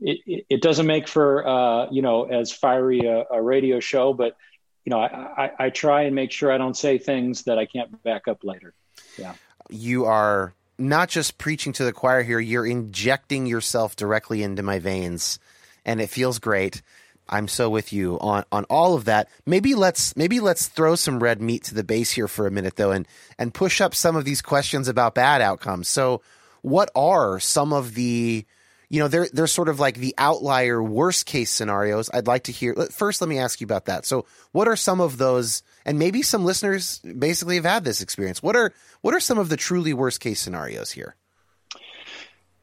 [0.00, 4.36] it, it doesn't make for uh, you know as fiery a, a, radio show, but
[4.84, 7.66] you know I, I, I try and make sure I don't say things that I
[7.66, 8.74] can't back up later.
[9.18, 9.34] Yeah,
[9.68, 14.78] you are not just preaching to the choir here; you're injecting yourself directly into my
[14.78, 15.38] veins,
[15.84, 16.82] and it feels great.
[17.30, 19.28] I'm so with you on on all of that.
[19.46, 22.76] Maybe let's maybe let's throw some red meat to the base here for a minute
[22.76, 23.06] though, and
[23.38, 25.88] and push up some of these questions about bad outcomes.
[25.88, 26.22] So,
[26.62, 28.44] what are some of the
[28.90, 32.10] you know, they're they're sort of like the outlier worst case scenarios.
[32.12, 33.20] I'd like to hear first.
[33.20, 34.04] Let me ask you about that.
[34.04, 35.62] So, what are some of those?
[35.86, 38.42] And maybe some listeners basically have had this experience.
[38.42, 41.14] What are what are some of the truly worst case scenarios here?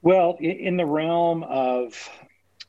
[0.01, 2.09] Well, in the realm of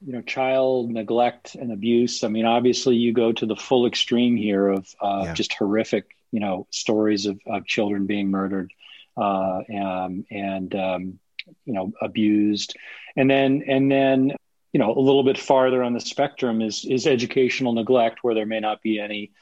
[0.04, 4.36] you know child neglect and abuse, I mean, obviously you go to the full extreme
[4.36, 5.34] here of uh, yeah.
[5.34, 8.72] just horrific you know stories of, of children being murdered
[9.16, 11.18] uh, and, and um,
[11.64, 12.76] you know abused
[13.16, 14.32] and then and then
[14.72, 18.46] you know a little bit farther on the spectrum is is educational neglect where there
[18.46, 19.32] may not be any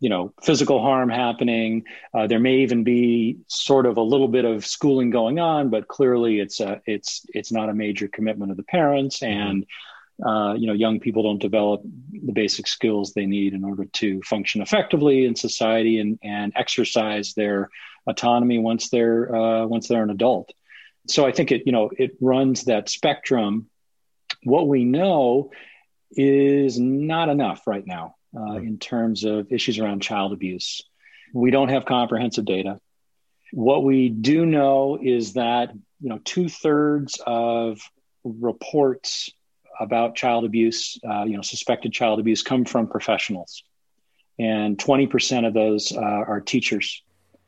[0.00, 1.84] you know physical harm happening
[2.14, 5.86] uh, there may even be sort of a little bit of schooling going on but
[5.86, 9.60] clearly it's a, it's it's not a major commitment of the parents mm-hmm.
[10.24, 14.20] Uh, you know young people don't develop the basic skills they need in order to
[14.22, 17.68] function effectively in society and and exercise their
[18.06, 20.52] autonomy once they're uh, once they're an adult
[21.08, 23.68] so I think it, you know, it runs that spectrum.
[24.44, 25.50] What we know
[26.10, 30.82] is not enough right now uh, in terms of issues around child abuse.
[31.34, 32.78] We don't have comprehensive data.
[33.52, 37.80] What we do know is that you know two thirds of
[38.24, 39.30] reports
[39.78, 43.62] about child abuse, uh, you know, suspected child abuse, come from professionals,
[44.38, 47.02] and twenty percent of those uh, are teachers.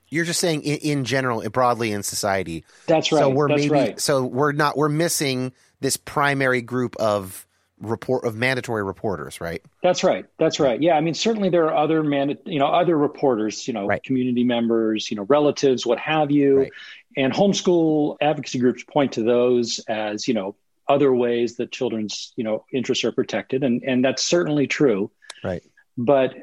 [0.09, 2.65] You're just saying in, in, general, broadly in society.
[2.87, 3.21] That's right.
[3.21, 4.01] So we're That's maybe right.
[4.01, 7.47] so we're not we're missing this primary group of
[7.81, 9.63] report of mandatory reporters, right?
[9.83, 10.27] That's right.
[10.39, 10.81] That's right.
[10.81, 14.03] Yeah, I mean, certainly there are other manda- you know, other reporters, you know, right.
[14.03, 16.73] community members, you know, relatives, what have you, right.
[17.17, 20.55] and homeschool advocacy groups point to those as you know
[20.89, 25.11] other ways that children's you know interests are protected, and and that's certainly true.
[25.43, 25.63] Right.
[25.97, 26.35] But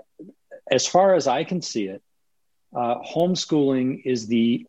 [0.72, 2.02] as far as I can see it,
[2.76, 4.66] uh, homeschooling is the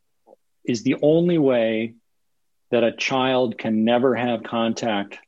[0.64, 1.94] is the only way
[2.70, 5.18] that a child can never have contact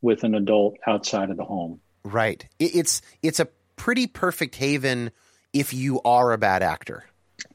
[0.00, 1.80] with an adult outside of the home.
[2.04, 2.46] Right.
[2.58, 5.10] It's it's a pretty perfect haven
[5.52, 7.04] if you are a bad actor.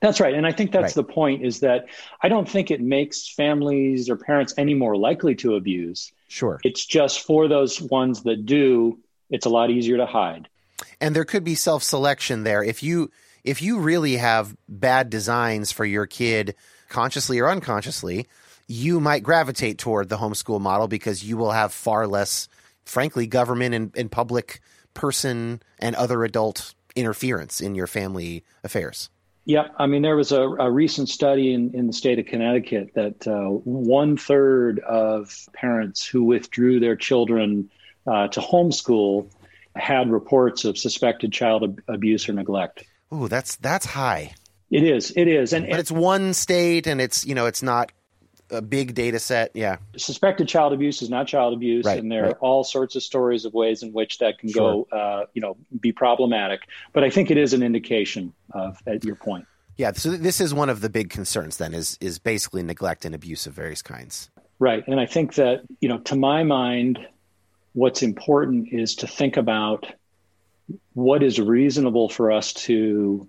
[0.02, 0.34] That's right.
[0.34, 1.06] And I think that's right.
[1.06, 1.86] the point is that
[2.22, 6.12] I don't think it makes families or parents any more likely to abuse.
[6.34, 6.59] Sure.
[6.63, 8.97] It's just for those ones that do,
[9.29, 10.49] it's a lot easier to hide.
[10.99, 12.63] And there could be self selection there.
[12.63, 13.11] If you
[13.43, 16.55] if you really have bad designs for your kid,
[16.89, 18.25] consciously or unconsciously,
[18.67, 22.47] you might gravitate toward the homeschool model because you will have far less,
[22.84, 24.59] frankly, government and, and public
[24.95, 29.11] person and other adult interference in your family affairs.
[29.46, 32.91] Yeah, I mean, there was a, a recent study in, in the state of Connecticut
[32.96, 37.70] that uh, one third of parents who withdrew their children
[38.08, 39.30] uh, to homeschool
[39.76, 42.86] had reports of suspected child ab- abuse or neglect.
[43.14, 44.34] Ooh, that's that's high.
[44.72, 45.12] It is.
[45.16, 47.91] It is, and but it's one state, and it's you know it's not
[48.50, 49.52] a big data set.
[49.54, 49.78] Yeah.
[49.98, 52.32] Suspected child abuse is not child abuse, right, and there right.
[52.32, 54.86] are all sorts of stories of ways in which that can sure.
[54.89, 56.62] go, uh, you know, be problematic.
[56.94, 59.46] But I think it is an indication of at your point.
[59.78, 59.91] Yeah.
[59.94, 61.58] So this is one of the big concerns.
[61.58, 64.30] Then is is basically neglect and abuse of various kinds.
[64.60, 67.00] Right, and I think that you know, to my mind,
[67.74, 69.88] what's important is to think about
[70.94, 73.28] what is reasonable for us to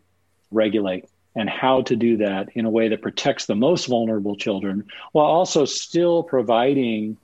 [0.50, 4.84] regulate and how to do that in a way that protects the most vulnerable children
[5.12, 7.16] while also still providing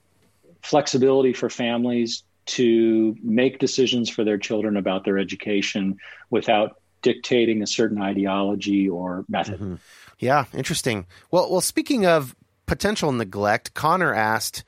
[0.63, 5.97] flexibility for families to make decisions for their children about their education
[6.31, 9.55] without dictating a certain ideology or method.
[9.55, 9.75] Mm-hmm.
[10.19, 11.07] Yeah, interesting.
[11.31, 12.35] Well, well, speaking of
[12.67, 14.65] potential neglect, Connor asked,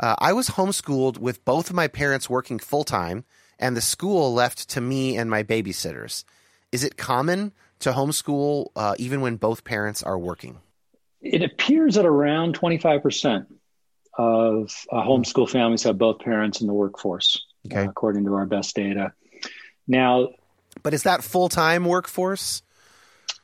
[0.00, 3.24] uh, I was homeschooled with both of my parents working full time
[3.58, 6.24] and the school left to me and my babysitters.
[6.72, 10.58] Is it common to homeschool uh, even when both parents are working?
[11.20, 13.46] It appears that around 25%
[14.16, 17.86] of uh, homeschool families have both parents in the workforce, okay.
[17.86, 19.12] uh, according to our best data.
[19.86, 20.28] Now,
[20.82, 22.62] but is that full time workforce?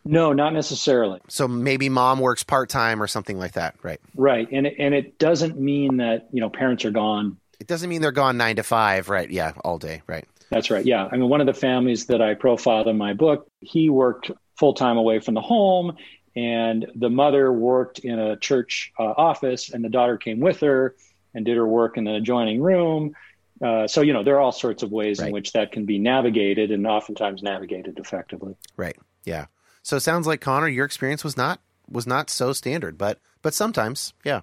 [0.04, 1.20] No, not necessarily.
[1.28, 4.00] So maybe mom works part time or something like that, right?
[4.14, 7.38] Right, and it, and it doesn't mean that you know parents are gone.
[7.58, 9.30] It doesn't mean they're gone nine to five, right?
[9.30, 10.26] Yeah, all day, right?
[10.54, 10.86] That's right.
[10.86, 14.30] Yeah, I mean, one of the families that I profiled in my book, he worked
[14.56, 15.96] full time away from the home,
[16.36, 20.94] and the mother worked in a church uh, office, and the daughter came with her
[21.34, 23.14] and did her work in the adjoining room.
[23.60, 25.26] Uh, so you know there are all sorts of ways right.
[25.26, 28.54] in which that can be navigated, and oftentimes navigated effectively.
[28.76, 28.96] Right.
[29.24, 29.46] Yeah.
[29.82, 33.54] So it sounds like Connor, your experience was not was not so standard, but but
[33.54, 34.42] sometimes, yeah.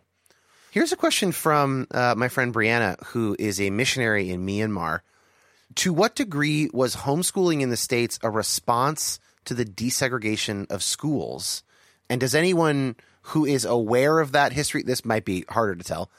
[0.72, 5.02] Here's a question from uh, my friend Brianna, who is a missionary in Myanmar.
[5.76, 11.64] To what degree was homeschooling in the states a response to the desegregation of schools?
[12.10, 14.84] And does anyone who is aware of that history?
[14.84, 16.10] This might be harder to tell.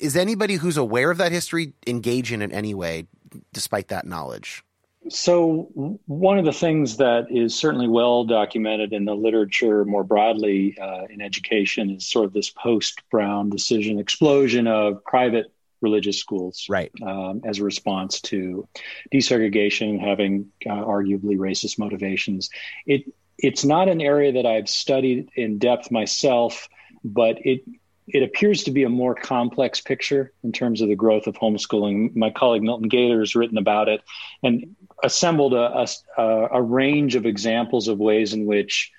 [0.00, 3.06] Is anybody who's aware of that history engage in it in any way,
[3.52, 4.64] despite that knowledge?
[5.08, 10.76] So, one of the things that is certainly well documented in the literature more broadly
[10.80, 16.66] uh, in education is sort of this post Brown decision explosion of private religious schools
[16.68, 16.90] right.
[17.06, 18.66] um, as a response to
[19.12, 22.50] desegregation having uh, arguably racist motivations.
[22.86, 26.68] It, it's not an area that I've studied in depth myself,
[27.04, 27.62] but it
[28.08, 32.14] it appears to be a more complex picture in terms of the growth of homeschooling.
[32.14, 34.00] My colleague Milton Gaither has written about it
[34.44, 36.22] and assembled a, a,
[36.52, 38.92] a range of examples of ways in which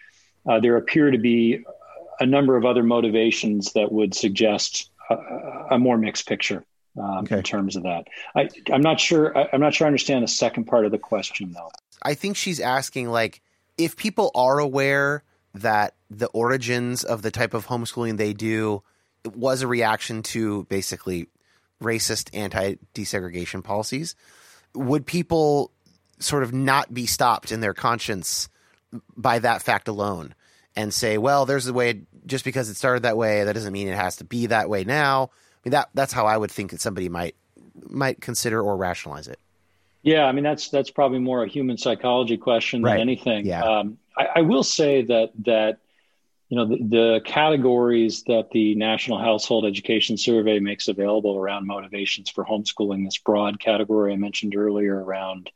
[0.50, 1.64] uh, there appear to be
[2.20, 6.64] a number of other motivations that would suggest a, a more mixed picture
[6.98, 7.38] um, okay.
[7.38, 8.08] in terms of that.
[8.36, 9.38] I, I'm not sure.
[9.38, 11.72] I, I'm not sure I understand the second part of the question, though.
[12.02, 13.42] I think she's asking like
[13.78, 18.84] if people are aware that the origins of the type of homeschooling they do
[19.36, 21.28] was a reaction to basically
[21.82, 24.16] racist anti desegregation policies.
[24.74, 25.72] Would people
[26.20, 28.50] sort of not be stopped in their conscience
[29.16, 30.34] by that fact alone
[30.76, 33.88] and say, well, there's a way, just because it started that way, that doesn't mean
[33.88, 35.24] it has to be that way now?
[35.34, 37.36] I mean, that that's how I would think that somebody might
[37.90, 39.40] might consider or rationalize it.
[40.04, 42.94] Yeah, I mean that's that's probably more a human psychology question right.
[42.94, 43.46] than anything.
[43.46, 43.64] Yeah.
[43.64, 45.80] Um, I, I, will say that that
[46.50, 52.30] you know, the, the, categories that the National Household Education Survey makes available around motivations
[52.30, 55.52] for homeschooling, this broad category I mentioned earlier around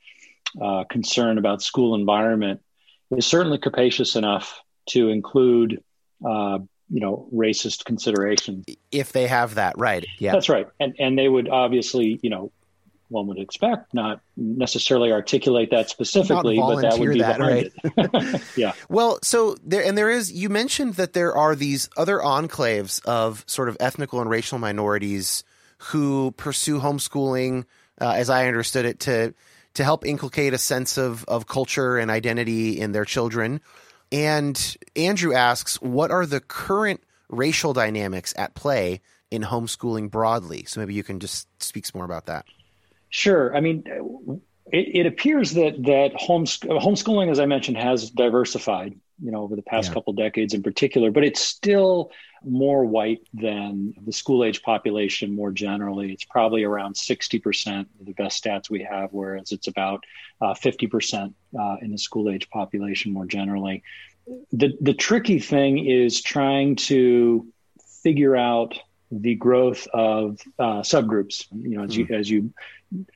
[0.61, 2.61] uh, concern about school environment,
[3.09, 5.82] is certainly capacious enough to include,
[6.26, 6.59] uh,
[6.89, 8.65] you know, racist considerations.
[8.91, 10.05] If they have that, right.
[10.19, 10.34] Yeah.
[10.34, 10.67] That's right.
[10.80, 12.51] And, and they would obviously, you know,
[13.11, 18.34] one would expect not necessarily articulate that specifically, but that would be that, behind right?
[18.34, 18.41] it.
[18.57, 18.74] yeah.
[18.89, 20.32] Well, so there and there is.
[20.32, 25.43] You mentioned that there are these other enclaves of sort of ethnical and racial minorities
[25.78, 27.65] who pursue homeschooling,
[27.99, 29.34] uh, as I understood it, to
[29.74, 33.61] to help inculcate a sense of of culture and identity in their children.
[34.12, 40.66] And Andrew asks, what are the current racial dynamics at play in homeschooling broadly?
[40.66, 42.45] So maybe you can just speak some more about that.
[43.09, 43.55] Sure.
[43.55, 43.84] I mean,
[44.72, 48.95] it, it appears that that homeschool, homeschooling, as I mentioned, has diversified.
[49.24, 49.93] You know, over the past Yeah.
[49.93, 52.09] couple decades in particular, but it's still
[52.43, 56.11] more white than the school age population more generally.
[56.11, 60.03] It's probably around sixty percent of the best stats we have, whereas it's about
[60.41, 63.83] uh, fifty percent uh, in the school age population more generally.
[64.51, 67.47] the the tricky thing is trying to
[68.03, 68.77] figure out
[69.11, 71.45] the growth of uh, subgroups.
[71.51, 72.13] You know, as you hmm.
[72.13, 72.53] as you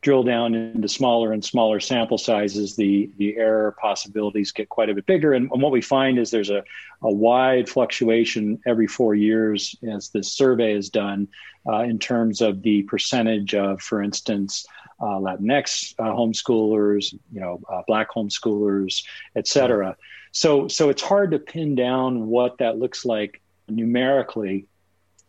[0.01, 4.93] drill down into smaller and smaller sample sizes, the the error possibilities get quite a
[4.93, 5.34] bit bigger.
[5.34, 6.63] And, and what we find is there's a,
[7.01, 11.28] a wide fluctuation every four years as this survey is done
[11.67, 14.65] uh, in terms of the percentage of, for instance,
[15.01, 19.03] uh, Latinx uh, homeschoolers, you know, uh, Black homeschoolers,
[19.36, 19.97] et cetera.
[20.32, 24.67] So so it's hard to pin down what that looks like numerically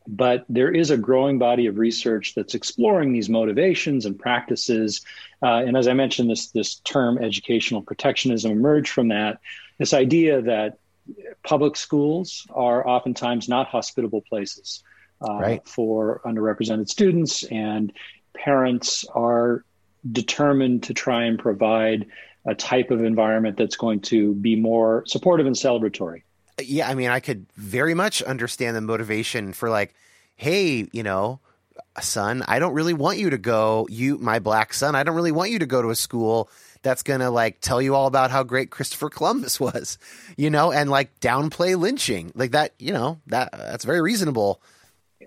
[0.06, 5.02] but there is a growing body of research that's exploring these motivations and practices.
[5.42, 9.40] Uh, and as I mentioned, this this term educational protectionism emerged from that.
[9.78, 10.78] This idea that
[11.44, 14.82] public schools are oftentimes not hospitable places
[15.26, 15.68] uh, right.
[15.68, 17.92] for underrepresented students, and
[18.34, 19.64] parents are
[20.10, 22.06] determined to try and provide
[22.46, 26.22] a type of environment that's going to be more supportive and celebratory
[26.60, 29.94] yeah, I mean, I could very much understand the motivation for like,
[30.36, 31.40] hey, you know,
[32.00, 33.86] son, I don't really want you to go.
[33.90, 36.48] You, my black son, I don't really want you to go to a school
[36.82, 39.98] that's gonna like tell you all about how great Christopher Columbus was,
[40.36, 42.72] you know, and like downplay lynching, like that.
[42.78, 44.60] You know, that that's very reasonable.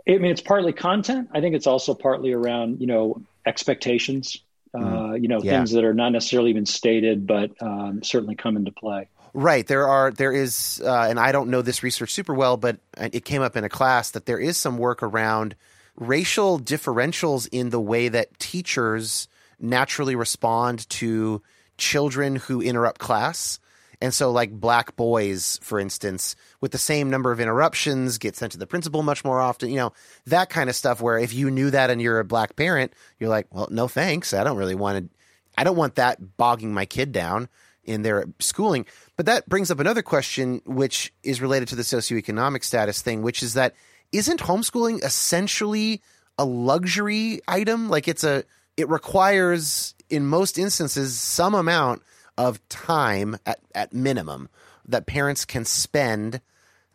[0.08, 1.30] I mean, it's partly content.
[1.34, 4.42] I think it's also partly around you know expectations.
[4.76, 5.12] Mm.
[5.12, 5.58] Uh, you know, yeah.
[5.58, 9.10] things that are not necessarily even stated, but um, certainly come into play.
[9.34, 9.66] Right.
[9.66, 13.26] There are there is, uh, and I don't know this research super well, but it
[13.26, 15.56] came up in a class that there is some work around
[15.96, 19.28] racial differentials in the way that teachers
[19.60, 21.42] naturally respond to
[21.78, 23.60] children who interrupt class.
[24.02, 28.54] And so, like black boys, for instance, with the same number of interruptions, get sent
[28.54, 29.70] to the principal much more often.
[29.70, 29.94] You know
[30.26, 31.02] that kind of stuff.
[31.02, 34.34] Where if you knew that and you're a black parent, you're like, well, no thanks.
[34.34, 35.16] I don't really want to.
[35.58, 37.50] I don't want that bogging my kid down
[37.84, 38.86] in their schooling.
[39.20, 43.43] But that brings up another question, which is related to the socioeconomic status thing, which
[43.43, 43.76] is that
[44.13, 46.01] isn't homeschooling essentially
[46.38, 47.89] a luxury item?
[47.89, 48.45] Like it's a,
[48.78, 52.01] it requires in most instances some amount
[52.38, 54.47] of time at, at minimum
[54.88, 56.39] that parents can spend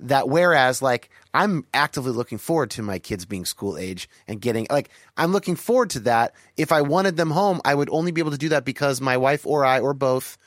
[0.01, 4.67] that whereas like I'm actively looking forward to my kids being school age and getting
[4.71, 6.33] like I'm looking forward to that.
[6.57, 9.19] If I wanted them home, I would only be able to do that because my
[9.19, 10.39] wife or I or both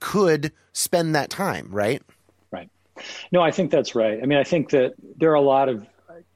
[0.00, 2.02] could spend that time, right?
[2.50, 2.70] Right.
[3.30, 4.18] No, I think that's right.
[4.22, 5.86] I mean, I think that there are a lot of,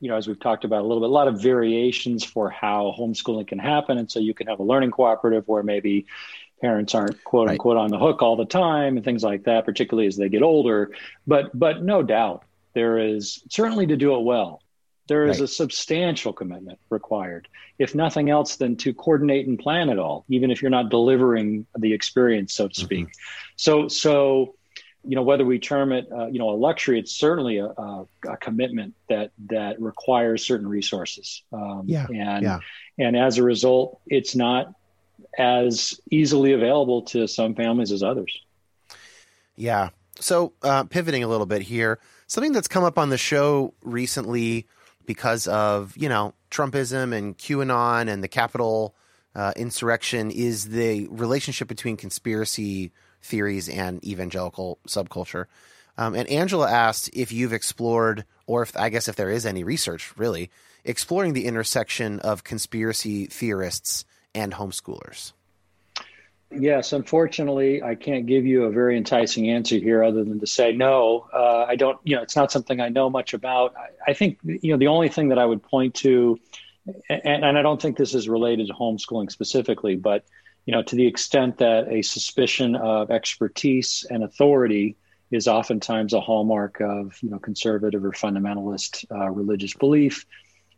[0.01, 2.95] you know, as we've talked about a little bit, a lot of variations for how
[2.99, 3.99] homeschooling can happen.
[3.99, 6.07] And so you can have a learning cooperative where maybe
[6.61, 7.83] parents aren't quote unquote right.
[7.83, 10.91] on the hook all the time and things like that, particularly as they get older.
[11.27, 12.45] But but no doubt
[12.75, 14.63] there is certainly to do it well.
[15.09, 15.45] There is right.
[15.45, 17.49] a substantial commitment required,
[17.79, 21.67] if nothing else than to coordinate and plan it all, even if you're not delivering
[21.79, 22.85] the experience, so to mm-hmm.
[22.85, 23.05] speak.
[23.07, 23.53] Mm-hmm.
[23.57, 24.55] So, so
[25.07, 28.07] you know, whether we term it, uh, you know, a luxury, it's certainly a, a,
[28.29, 31.43] a, commitment that that requires certain resources.
[31.53, 32.59] Um, yeah, and yeah.
[32.99, 34.75] and as a result, it's not
[35.39, 38.41] as easily available to some families as others.
[39.55, 39.91] Yeah.
[40.19, 44.67] So, uh, pivoting a little bit here, something that's come up on the show recently
[45.07, 48.95] because of you know Trumpism and QAnon and the Capitol
[49.35, 52.93] uh, insurrection is the relationship between conspiracy
[53.23, 55.47] theories and evangelical subculture.
[55.99, 59.65] Um, and Angela asked if you've explored, or if I guess if there is any
[59.65, 60.51] research really
[60.85, 64.05] exploring the intersection of conspiracy theorists
[64.35, 65.33] and homeschoolers.
[66.51, 70.73] Yes, unfortunately, I can't give you a very enticing answer here, other than to say
[70.73, 71.27] no.
[71.33, 71.99] Uh, I don't.
[72.05, 73.75] You know, it's not something I know much about.
[73.77, 76.39] I, I, think you know the only thing that I would point to,
[77.11, 80.25] and, and I don't think this is related to homeschooling specifically, but
[80.67, 84.97] you know, to the extent that a suspicion of expertise and authority
[85.33, 90.25] is oftentimes a hallmark of you know conservative or fundamentalist uh, religious belief.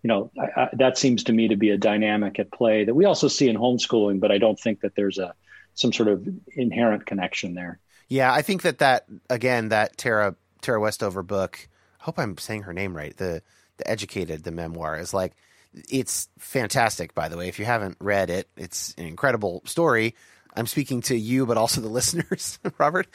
[0.02, 2.94] You know, I, I, that seems to me to be a dynamic at play that
[2.94, 5.34] we also see in homeschooling, but I don't think that there's a
[5.78, 7.78] some sort of inherent connection there.
[8.08, 11.68] Yeah, I think that that again that Tara Tara Westover book.
[12.00, 13.16] I hope I'm saying her name right.
[13.16, 13.42] The
[13.76, 15.34] the Educated, the memoir is like
[15.72, 17.14] it's fantastic.
[17.14, 20.16] By the way, if you haven't read it, it's an incredible story.
[20.56, 23.06] I'm speaking to you, but also the listeners, Robert.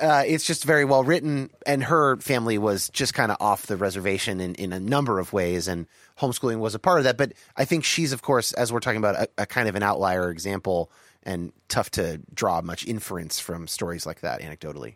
[0.00, 3.76] Uh, it's just very well written, and her family was just kind of off the
[3.76, 5.88] reservation in, in a number of ways, and
[6.20, 7.16] homeschooling was a part of that.
[7.16, 9.82] But I think she's, of course, as we're talking about, a, a kind of an
[9.82, 10.92] outlier example
[11.28, 14.94] and tough to draw much inference from stories like that anecdotally.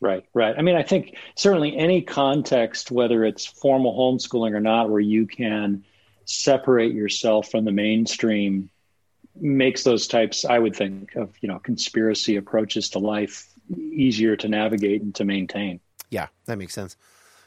[0.00, 0.54] Right, right.
[0.56, 5.26] I mean, I think certainly any context, whether it's formal homeschooling or not, where you
[5.26, 5.84] can
[6.24, 8.70] separate yourself from the mainstream
[9.38, 14.48] makes those types, I would think, of you know conspiracy approaches to life easier to
[14.48, 15.80] navigate and to maintain.
[16.08, 16.96] Yeah, that makes sense.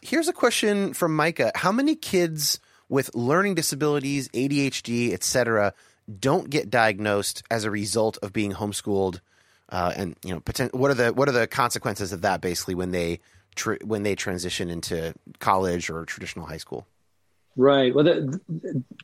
[0.02, 1.52] Here's a question from Micah.
[1.56, 5.74] How many kids with learning disabilities, ADHD, etc.,
[6.20, 9.20] don't get diagnosed as a result of being homeschooled?
[9.70, 12.76] Uh, and you know, poten- what are the what are the consequences of that basically
[12.76, 13.20] when they
[13.56, 16.86] tr- when they transition into college or traditional high school?
[17.58, 17.94] Right.
[17.94, 18.40] Well, the,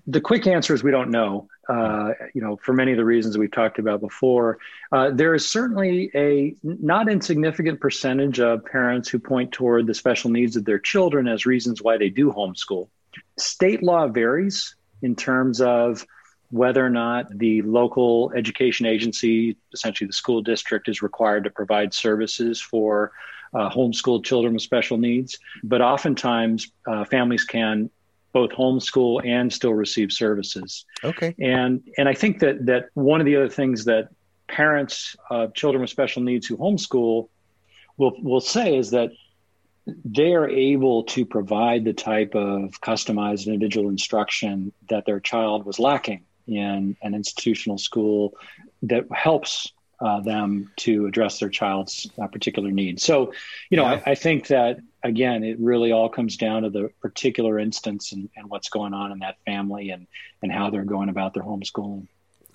[0.06, 1.50] the quick answer is we don't know.
[1.68, 4.58] Uh, you know, for many of the reasons we've talked about before,
[4.94, 10.32] uh, there is certainly a not insignificant percentage of parents who point toward the special
[10.32, 12.88] needs of their children as reasons why they do homeschool.
[13.38, 16.06] State law varies in terms of
[16.50, 21.94] whether or not the local education agency, essentially the school district, is required to provide
[21.94, 23.12] services for
[23.54, 25.38] uh, homeschooled children with special needs.
[25.64, 27.90] But oftentimes, uh, families can
[28.34, 30.86] both homeschool and still receive services.
[31.04, 31.34] Okay.
[31.40, 34.10] And and I think that that one of the other things that
[34.48, 37.30] parents of children with special needs who homeschool
[37.98, 39.10] will will say is that
[40.04, 45.80] they are able to provide the type of customized individual instruction that their child was
[45.80, 48.36] lacking in an institutional school
[48.84, 53.04] that helps uh, them to address their child's uh, particular needs.
[53.04, 53.34] So,
[53.70, 54.02] you know, yeah.
[54.06, 58.30] I, I, think that again, it really all comes down to the particular instance and,
[58.36, 60.06] and what's going on in that family and
[60.44, 62.08] and how they're going about their homeschooling.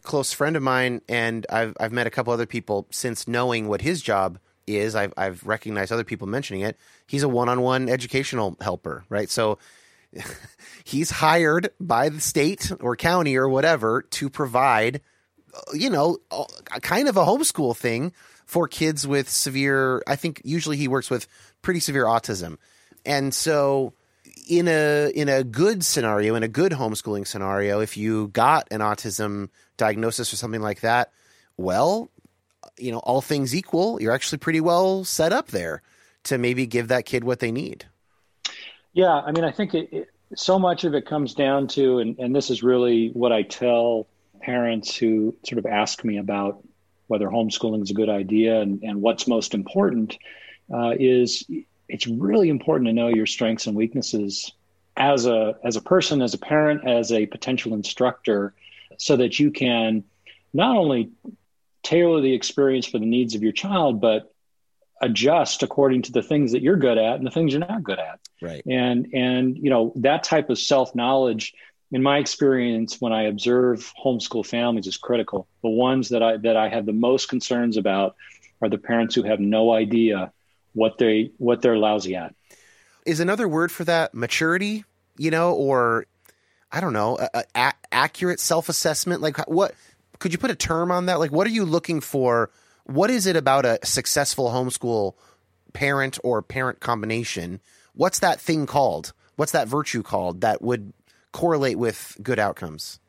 [0.03, 3.83] Close friend of mine, and I've I've met a couple other people since knowing what
[3.83, 4.95] his job is.
[4.95, 6.77] I've I've recognized other people mentioning it.
[7.07, 9.29] He's a one-on-one educational helper, right?
[9.29, 9.59] So
[10.85, 15.01] he's hired by the state or county or whatever to provide
[15.55, 16.19] uh, you know,
[16.81, 18.13] kind of a homeschool thing
[18.47, 21.27] for kids with severe, I think usually he works with
[21.63, 22.59] pretty severe autism.
[23.05, 23.93] And so
[24.49, 28.81] in a in a good scenario, in a good homeschooling scenario, if you got an
[28.81, 31.13] autism diagnosis or something like that,
[31.57, 32.11] well,
[32.79, 35.83] you know, all things equal, you're actually pretty well set up there
[36.25, 37.87] to maybe give that kid what they need.
[38.93, 42.19] Yeah, I mean, I think it, it, so much of it comes down to, and,
[42.19, 44.07] and this is really what I tell
[44.41, 46.63] parents who sort of ask me about
[47.07, 50.19] whether homeschooling is a good idea and, and what's most important
[50.73, 51.45] uh, is
[51.89, 54.53] it's really important to know your strengths and weaknesses
[54.97, 58.55] as a as a person as a parent as a potential instructor
[58.99, 60.05] so that you can
[60.53, 61.11] not only
[61.83, 64.33] tailor the experience for the needs of your child but
[65.01, 67.99] adjust according to the things that you're good at and the things you're not good
[67.99, 71.55] at right and and you know that type of self knowledge
[71.93, 75.47] in my experience, when I observe homeschool families, is critical.
[75.63, 78.17] The ones that I that I have the most concerns about
[78.63, 80.33] are the parents who have no idea
[80.73, 82.35] what they what they're lousy at.
[83.05, 84.85] Is another word for that maturity?
[85.19, 86.07] You know, or
[86.73, 89.21] I don't know, a, a, accurate self assessment.
[89.21, 89.75] Like, what
[90.19, 91.19] could you put a term on that?
[91.19, 92.51] Like, what are you looking for?
[92.85, 95.13] What is it about a successful homeschool
[95.75, 97.61] parent or parent combination?
[97.95, 99.13] What's that thing called?
[99.37, 100.93] What's that virtue called that would
[101.33, 103.01] correlate with good outcomes?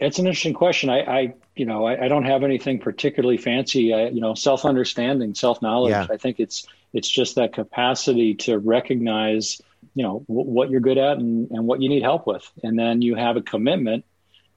[0.00, 0.90] It's an interesting question.
[0.90, 3.94] I, I you know, I, I, don't have anything particularly fancy.
[3.94, 5.92] I, you know, self understanding, self knowledge.
[5.92, 6.06] Yeah.
[6.10, 9.60] I think it's it's just that capacity to recognize,
[9.94, 12.78] you know, w- what you're good at and, and what you need help with, and
[12.78, 14.04] then you have a commitment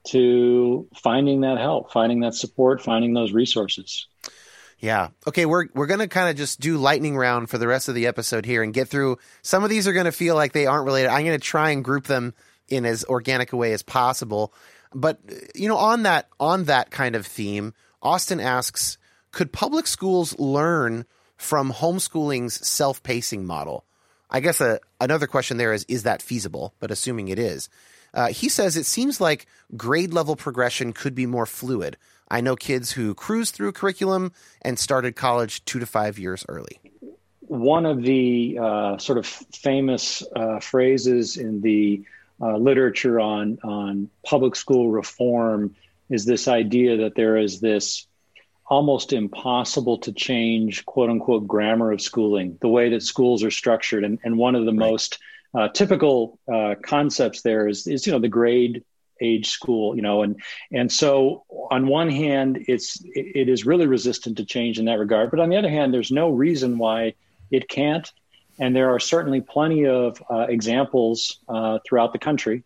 [0.08, 4.06] to finding that help, finding that support, finding those resources.
[4.80, 5.08] Yeah.
[5.26, 7.94] Okay, we're we're going to kind of just do lightning round for the rest of
[7.94, 10.66] the episode here and get through some of these are going to feel like they
[10.66, 11.08] aren't related.
[11.08, 12.32] I'm going to try and group them
[12.68, 14.52] in as organic a way as possible.
[14.94, 15.18] But
[15.54, 18.98] you know, on that on that kind of theme, Austin asks,
[19.32, 21.04] could public schools learn
[21.36, 23.84] from homeschooling's self-pacing model?
[24.30, 26.74] I guess a, uh, another question there is, is that feasible?
[26.80, 27.68] But assuming it is,
[28.14, 31.96] uh, he says it seems like grade level progression could be more fluid.
[32.30, 36.80] I know kids who cruised through curriculum and started college two to five years early.
[37.40, 42.04] One of the uh, sort of famous uh, phrases in the
[42.40, 45.74] uh, literature on on public school reform
[46.08, 48.06] is this idea that there is this
[48.66, 54.04] almost impossible to change quote unquote grammar of schooling the way that schools are structured
[54.04, 54.78] and, and one of the right.
[54.78, 55.18] most
[55.54, 58.84] uh, typical uh, concepts there is, is you know the grade
[59.20, 60.40] age school you know and
[60.72, 65.30] and so on one hand it's it is really resistant to change in that regard.
[65.30, 67.14] But on the other hand there's no reason why
[67.50, 68.10] it can't.
[68.60, 72.64] And there are certainly plenty of uh, examples uh, throughout the country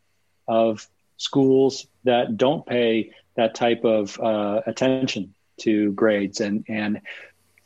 [0.49, 0.87] of
[1.19, 7.01] schools that don't pay that type of uh, attention to grades and, and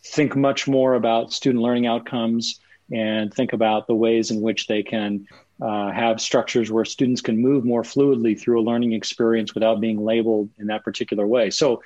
[0.05, 2.61] think much more about student learning outcomes
[2.93, 5.27] and think about the ways in which they can
[5.61, 10.05] uh, have structures where students can move more fluidly through a learning experience without being
[10.05, 11.51] labeled in that particular way.
[11.51, 11.83] So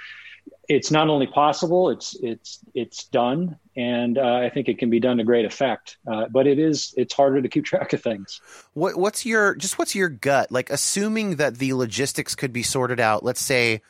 [0.69, 5.01] it's not only possible, it's it's it's done, and uh, I think it can be
[5.01, 5.99] done to great effect.
[6.07, 8.41] Uh, but it is it's harder to keep track of things.
[8.75, 10.71] What what's your just what's your gut like?
[10.71, 13.25] Assuming that the logistics could be sorted out.
[13.25, 13.83] Let's say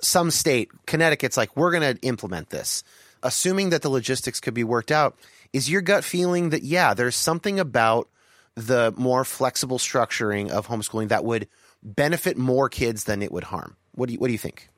[0.00, 2.84] some state, Connecticut's like we're going to implement this.
[3.24, 5.16] Assuming that the logistics could be worked out,
[5.52, 8.08] is your gut feeling that yeah, there's something about
[8.54, 11.48] the more flexible structuring of homeschooling that would
[11.82, 13.76] benefit more kids than it would harm?
[13.92, 14.68] What do you what do you think?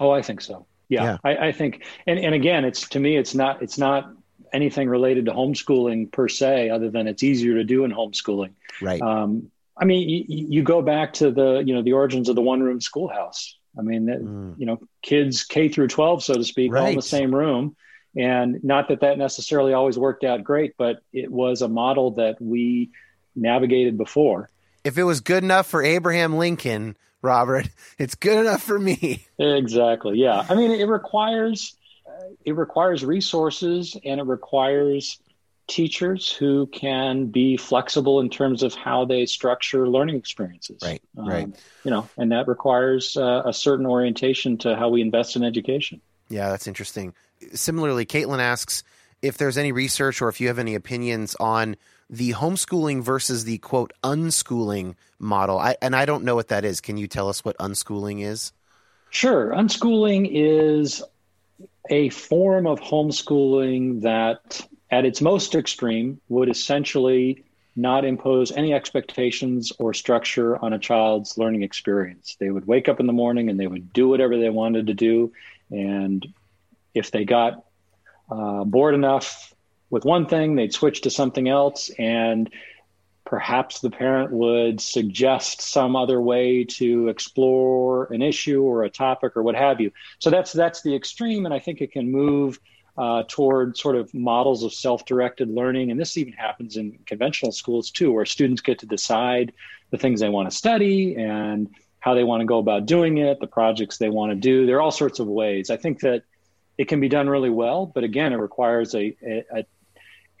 [0.00, 0.66] Oh, I think so.
[0.88, 1.16] Yeah, yeah.
[1.22, 4.10] I, I, think, and, and again, it's to me, it's not it's not
[4.52, 8.52] anything related to homeschooling per se, other than it's easier to do in homeschooling.
[8.80, 9.00] Right.
[9.00, 12.42] Um, I mean, you, you, go back to the you know the origins of the
[12.42, 13.56] one room schoolhouse.
[13.78, 14.58] I mean, that, mm.
[14.58, 16.80] you know, kids K through twelve, so to speak, right.
[16.80, 17.76] all in the same room.
[18.18, 22.40] And not that that necessarily always worked out great, but it was a model that
[22.40, 22.90] we
[23.36, 24.50] navigated before.
[24.82, 27.68] If it was good enough for Abraham Lincoln, Robert.
[27.98, 29.26] It's good enough for me.
[29.40, 30.18] Exactly.
[30.18, 30.46] Yeah.
[30.48, 31.76] I mean, it requires
[32.44, 35.20] it requires resources and it requires
[35.66, 40.78] teachers who can be flexible in terms of how they structure learning experiences.
[40.82, 41.02] Right.
[41.14, 41.44] Right.
[41.44, 41.54] Um,
[41.84, 46.00] you know, and that requires uh, a certain orientation to how we invest in education.
[46.28, 47.14] Yeah, that's interesting.
[47.52, 48.82] Similarly, Caitlin asks
[49.22, 51.76] if there's any research or if you have any opinions on
[52.10, 55.58] the homeschooling versus the quote unschooling model.
[55.58, 56.80] I, and I don't know what that is.
[56.80, 58.52] Can you tell us what unschooling is?
[59.10, 59.52] Sure.
[59.52, 61.02] Unschooling is
[61.90, 69.72] a form of homeschooling that, at its most extreme, would essentially not impose any expectations
[69.78, 72.36] or structure on a child's learning experience.
[72.40, 74.94] They would wake up in the morning and they would do whatever they wanted to
[74.94, 75.32] do.
[75.70, 76.26] And
[76.94, 77.64] if they got
[78.30, 79.54] uh, bored enough
[79.90, 82.50] with one thing, they'd switch to something else, and
[83.24, 89.36] perhaps the parent would suggest some other way to explore an issue or a topic
[89.36, 89.90] or what have you.
[90.18, 92.58] So that's that's the extreme, and I think it can move
[92.96, 97.90] uh, toward sort of models of self-directed learning, and this even happens in conventional schools
[97.90, 99.52] too, where students get to decide
[99.90, 101.68] the things they want to study and
[102.08, 104.64] how they want to go about doing it, the projects they want to do.
[104.64, 105.68] There are all sorts of ways.
[105.68, 106.22] I think that
[106.78, 109.14] it can be done really well, but again, it requires a,
[109.54, 109.66] a,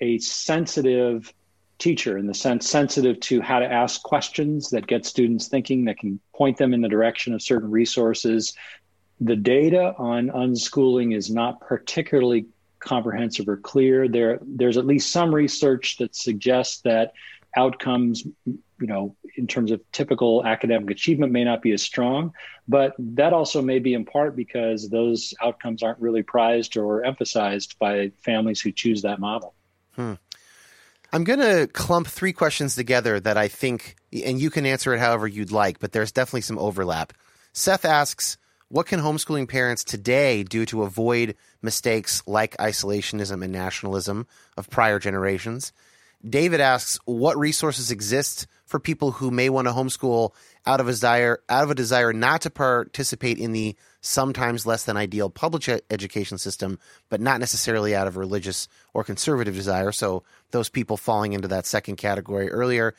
[0.00, 1.30] a sensitive
[1.76, 5.98] teacher in the sense sensitive to how to ask questions that get students thinking that
[5.98, 8.52] can point them in the direction of certain resources
[9.20, 12.46] the data on unschooling is not particularly
[12.80, 17.12] comprehensive or clear there there's at least some research that suggests that
[17.56, 22.32] outcomes you know in terms of typical academic achievement may not be as strong
[22.68, 27.78] but that also may be in part because those outcomes aren't really prized or emphasized
[27.78, 29.54] by families who choose that model
[29.98, 30.14] Hmm.
[31.12, 35.00] I'm going to clump three questions together that I think, and you can answer it
[35.00, 37.12] however you'd like, but there's definitely some overlap.
[37.52, 38.36] Seth asks,
[38.68, 44.26] what can homeschooling parents today do to avoid mistakes like isolationism and nationalism
[44.56, 45.72] of prior generations?
[46.26, 50.32] David asks, what resources exist for people who may want to homeschool
[50.66, 54.84] out of a desire out of a desire not to participate in the sometimes less
[54.84, 59.92] than ideal public education system, but not necessarily out of religious or conservative desire.
[59.92, 62.94] So those people falling into that second category earlier.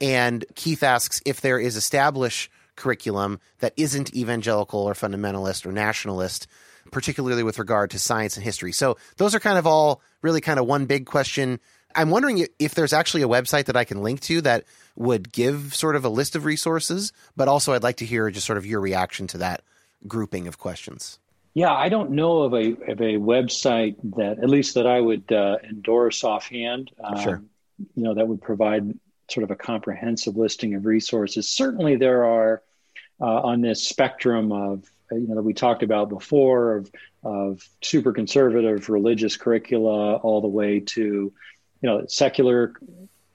[0.00, 6.48] And Keith asks if there is established curriculum that isn't evangelical or fundamentalist or nationalist,
[6.90, 8.72] particularly with regard to science and history.
[8.72, 11.60] So those are kind of all really kind of one big question.
[11.94, 14.64] I'm wondering if there's actually a website that I can link to that
[14.96, 18.46] would give sort of a list of resources, but also I'd like to hear just
[18.46, 19.62] sort of your reaction to that
[20.06, 21.18] grouping of questions.
[21.54, 25.30] Yeah, I don't know of a of a website that at least that I would
[25.30, 26.90] uh, endorse offhand.
[27.02, 27.42] Um, sure.
[27.94, 28.98] You know that would provide
[29.30, 31.48] sort of a comprehensive listing of resources.
[31.48, 32.62] Certainly, there are
[33.20, 36.90] uh, on this spectrum of you know that we talked about before of
[37.22, 41.32] of super conservative religious curricula all the way to
[41.84, 42.72] you know secular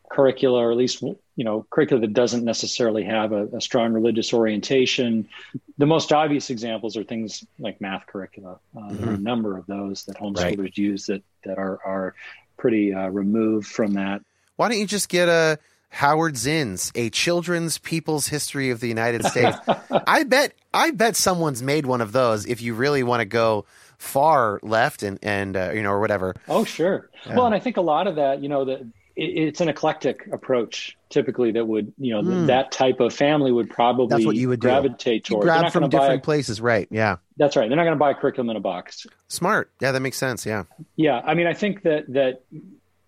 [0.09, 4.33] curricula or at least you know curricula that doesn't necessarily have a, a, strong religious
[4.33, 5.29] orientation
[5.77, 8.95] the most obvious examples are things like math curricula uh, mm-hmm.
[8.95, 9.23] there are a mm-hmm.
[9.23, 10.77] number of those that homeschoolers right.
[10.79, 12.15] use that that are are
[12.57, 14.23] pretty uh, removed from that
[14.55, 15.59] why don't you just get a
[15.91, 19.57] Howard Zinn's A Children's People's History of the United States.
[20.07, 23.65] I bet I bet someone's made one of those if you really want to go
[23.99, 26.35] far left and and uh, you know or whatever.
[26.47, 27.09] Oh sure.
[27.27, 27.35] Yeah.
[27.35, 28.81] Well, and I think a lot of that, you know, that
[29.21, 32.47] it's an eclectic approach typically that would you know mm.
[32.47, 35.45] that type of family would probably that's what you would gravitate towards.
[35.45, 36.87] You grab from different a, places, right?
[36.89, 37.67] Yeah, that's right.
[37.67, 39.05] They're not going to buy a curriculum in a box.
[39.27, 39.71] Smart.
[39.81, 40.45] Yeah, that makes sense.
[40.45, 40.63] Yeah.
[40.95, 42.43] Yeah, I mean, I think that that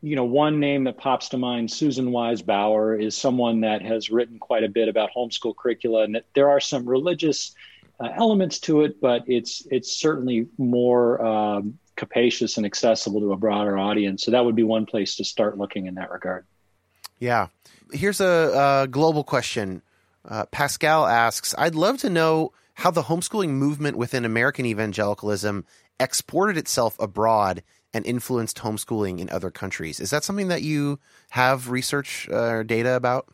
[0.01, 4.09] you know one name that pops to mind, Susan Wise Bauer, is someone that has
[4.09, 7.55] written quite a bit about homeschool curricula, and that there are some religious
[8.01, 13.37] uh, elements to it, but it's it's certainly more um, capacious and accessible to a
[13.37, 14.23] broader audience.
[14.23, 16.45] So that would be one place to start looking in that regard.
[17.19, 17.47] Yeah.
[17.93, 19.81] Here's a, a global question.
[20.27, 25.65] Uh, Pascal asks I'd love to know how the homeschooling movement within American evangelicalism
[25.99, 27.61] exported itself abroad
[27.93, 29.99] and influenced homeschooling in other countries.
[29.99, 30.99] Is that something that you
[31.31, 33.27] have research uh, or data about?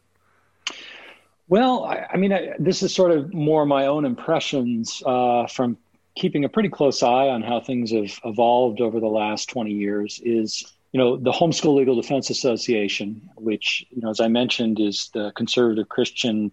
[1.47, 5.77] Well, I, I mean, I, this is sort of more my own impressions uh, from
[6.15, 10.19] keeping a pretty close eye on how things have evolved over the last 20 years.
[10.23, 15.09] Is you know the Homeschool Legal Defense Association, which you know as I mentioned is
[15.13, 16.51] the conservative Christian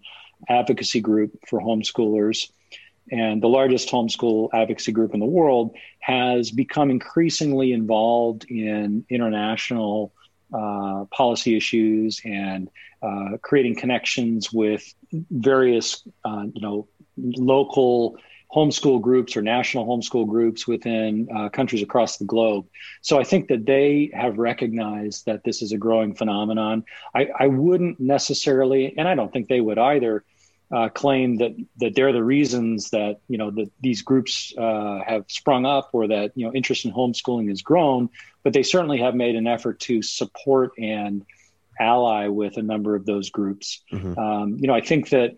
[0.49, 2.51] advocacy group for homeschoolers
[3.11, 10.13] and the largest homeschool advocacy group in the world, has become increasingly involved in international
[10.53, 12.71] uh, policy issues and
[13.03, 14.95] uh, creating connections with
[15.31, 18.17] various, uh, you know, local
[18.55, 22.67] homeschool groups or national homeschool groups within uh, countries across the globe.
[23.01, 26.85] So I think that they have recognized that this is a growing phenomenon.
[27.15, 30.25] I, I wouldn't necessarily, and I don't think they would either,
[30.73, 35.25] uh, claim that that they're the reasons that you know that these groups uh, have
[35.29, 38.09] sprung up or that you know interest in homeschooling has grown,
[38.43, 41.25] but they certainly have made an effort to support and
[41.79, 43.83] ally with a number of those groups.
[43.93, 44.19] Mm-hmm.
[44.19, 45.37] Um, you know, I think that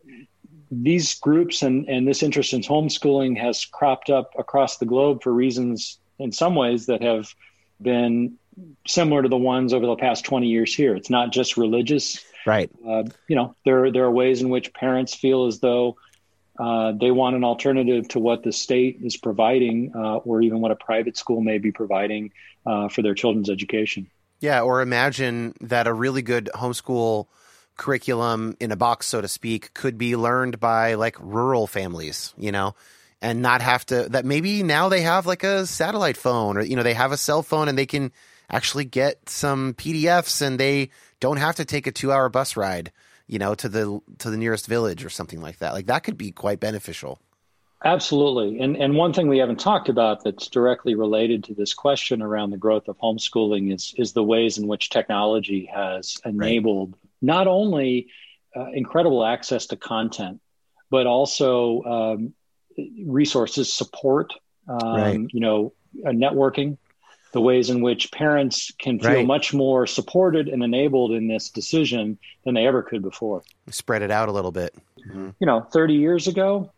[0.70, 5.32] these groups and and this interest in homeschooling has cropped up across the globe for
[5.32, 7.34] reasons in some ways that have
[7.80, 8.38] been
[8.86, 10.96] similar to the ones over the past 20 years here.
[10.96, 12.70] It's not just religious Right.
[12.86, 15.96] Uh, you know, there there are ways in which parents feel as though
[16.58, 20.70] uh, they want an alternative to what the state is providing, uh, or even what
[20.70, 22.32] a private school may be providing
[22.64, 24.08] uh, for their children's education.
[24.40, 27.26] Yeah, or imagine that a really good homeschool
[27.76, 32.52] curriculum in a box, so to speak, could be learned by like rural families, you
[32.52, 32.74] know,
[33.20, 34.08] and not have to.
[34.10, 37.16] That maybe now they have like a satellite phone, or you know, they have a
[37.16, 38.12] cell phone and they can
[38.50, 40.90] actually get some PDFs and they
[41.20, 42.92] don't have to take a two hour bus ride,
[43.26, 45.72] you know, to the to the nearest village or something like that.
[45.72, 47.20] Like that could be quite beneficial.
[47.84, 48.58] Absolutely.
[48.60, 52.50] And and one thing we haven't talked about that's directly related to this question around
[52.50, 56.98] the growth of homeschooling is is the ways in which technology has enabled right.
[57.20, 58.08] not only
[58.56, 60.40] uh, incredible access to content,
[60.90, 62.34] but also um,
[63.04, 64.32] resources support,
[64.68, 65.20] um, right.
[65.32, 65.74] you know,
[66.04, 66.78] uh, networking
[67.36, 69.26] the ways in which parents can feel right.
[69.26, 73.42] much more supported and enabled in this decision than they ever could before.
[73.68, 74.74] Spread it out a little bit.
[75.06, 75.28] Mm-hmm.
[75.38, 76.72] You know, 30 years ago,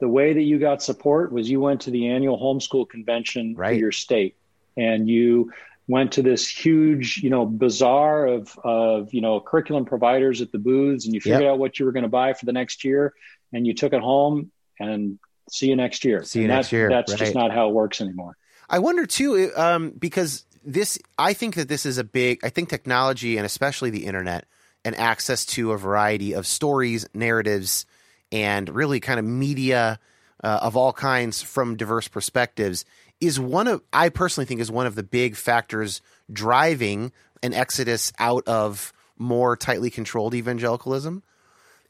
[0.00, 3.68] the way that you got support was you went to the annual homeschool convention right.
[3.68, 4.34] for your state
[4.76, 5.52] and you
[5.86, 10.58] went to this huge, you know, bazaar of, of, you know, curriculum providers at the
[10.58, 11.52] booths and you figured yep.
[11.52, 13.14] out what you were going to buy for the next year
[13.52, 14.50] and you took it home
[14.80, 16.24] and see you next year.
[16.24, 16.88] See you and next that, year.
[16.88, 17.18] That's right.
[17.20, 18.36] just not how it works anymore.
[18.72, 22.70] I wonder too, um, because this, I think that this is a big, I think
[22.70, 24.46] technology and especially the internet
[24.82, 27.84] and access to a variety of stories, narratives,
[28.32, 30.00] and really kind of media
[30.42, 32.86] uh, of all kinds from diverse perspectives
[33.20, 36.00] is one of, I personally think, is one of the big factors
[36.32, 37.12] driving
[37.42, 41.22] an exodus out of more tightly controlled evangelicalism.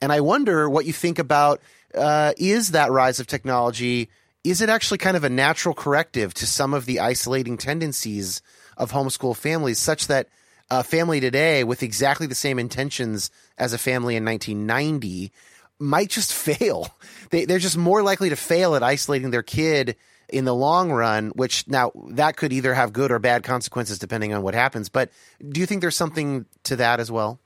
[0.03, 1.61] And I wonder what you think about
[1.95, 4.11] uh, is that rise of technology
[4.45, 8.43] is it actually kind of a natural corrective to some of the isolating tendencies
[8.77, 10.29] of homeschool families, such that
[10.71, 15.33] a family today with exactly the same intentions as a family in 1990
[15.79, 16.95] might just fail?
[17.31, 19.97] They, they're just more likely to fail at isolating their kid
[20.29, 24.33] in the long run, which now that could either have good or bad consequences depending
[24.33, 24.89] on what happens.
[24.89, 25.11] But
[25.47, 27.39] do you think there's something to that as well?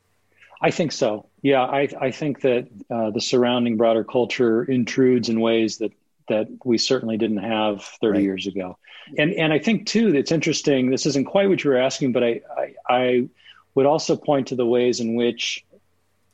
[0.62, 1.26] I think so.
[1.42, 5.92] Yeah, I, I think that uh, the surrounding broader culture intrudes in ways that
[6.28, 8.22] that we certainly didn't have 30 right.
[8.22, 8.78] years ago.
[9.16, 10.90] And and I think too that's interesting.
[10.90, 13.28] This isn't quite what you were asking, but I, I, I
[13.74, 15.64] would also point to the ways in which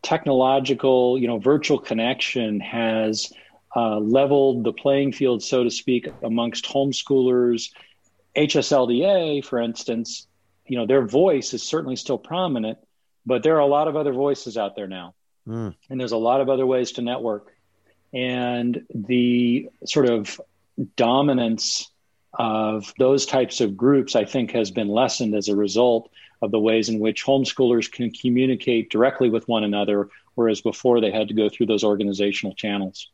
[0.02, 3.32] technological, you know, virtual connection has
[3.74, 7.70] uh, leveled the playing field, so to speak, amongst homeschoolers.
[8.36, 10.26] HSLDA, for instance,
[10.66, 12.78] you know, their voice is certainly still prominent,
[13.26, 15.14] but there are a lot of other voices out there now.
[15.46, 15.74] Mm.
[15.90, 17.51] And there's a lot of other ways to network
[18.12, 20.40] and the sort of
[20.96, 21.90] dominance
[22.38, 26.10] of those types of groups, I think, has been lessened as a result
[26.40, 31.10] of the ways in which homeschoolers can communicate directly with one another, whereas before they
[31.10, 33.08] had to go through those organizational channels.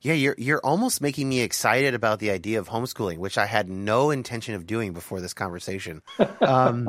[0.00, 3.68] Yeah, you're you're almost making me excited about the idea of homeschooling, which I had
[3.68, 6.02] no intention of doing before this conversation.
[6.42, 6.88] Um,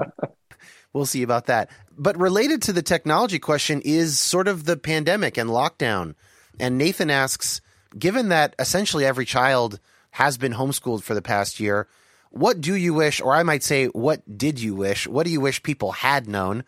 [0.93, 1.69] we'll see about that.
[1.95, 6.15] But related to the technology question is sort of the pandemic and lockdown.
[6.59, 7.61] And Nathan asks,
[7.97, 9.80] given that essentially every child
[10.11, 11.88] has been homeschooled for the past year,
[12.30, 15.07] what do you wish, or I might say, what did you wish?
[15.07, 16.63] What do you wish people had known?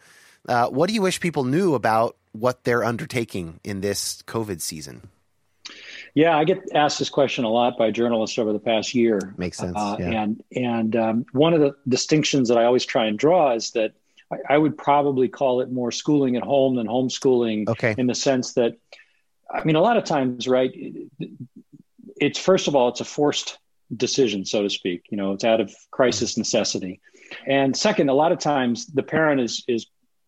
[0.48, 5.10] Uh, what do you wish people knew about what they're undertaking in this COVID season?
[6.14, 9.34] Yeah, I get asked this question a lot by journalists over the past year.
[9.38, 9.76] Makes sense.
[9.76, 10.24] Uh, yeah.
[10.24, 13.94] And and um, one of the distinctions that I always try and draw is that
[14.32, 17.68] I, I, would probably call it more schooling at home than homeschooling.
[17.68, 17.96] Okay.
[17.98, 18.78] In the sense that,
[19.52, 20.72] I mean, a lot of times, right?
[22.18, 23.58] It's first of all, it's a forced
[23.96, 25.04] decision, so to speak.
[25.10, 27.02] You know, it's out of crisis necessity.
[27.48, 29.88] And second, a lot of times the parent is is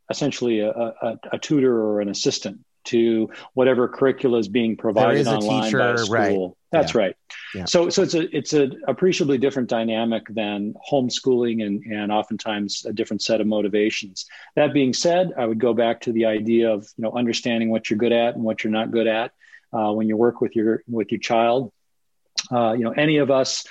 [0.09, 5.63] essentially a, a, a tutor or an assistant to whatever curricula is being provided online
[5.63, 6.47] teacher, by a school.
[6.47, 6.57] Right.
[6.71, 6.99] That's yeah.
[6.99, 7.15] right.
[7.55, 7.65] Yeah.
[7.65, 12.93] So, so it's a it's an appreciably different dynamic than homeschooling, and and oftentimes a
[12.93, 14.25] different set of motivations.
[14.55, 17.89] That being said, I would go back to the idea of you know understanding what
[17.89, 19.31] you're good at and what you're not good at
[19.73, 21.71] uh, when you work with your with your child.
[22.51, 23.65] Uh, you know, any of us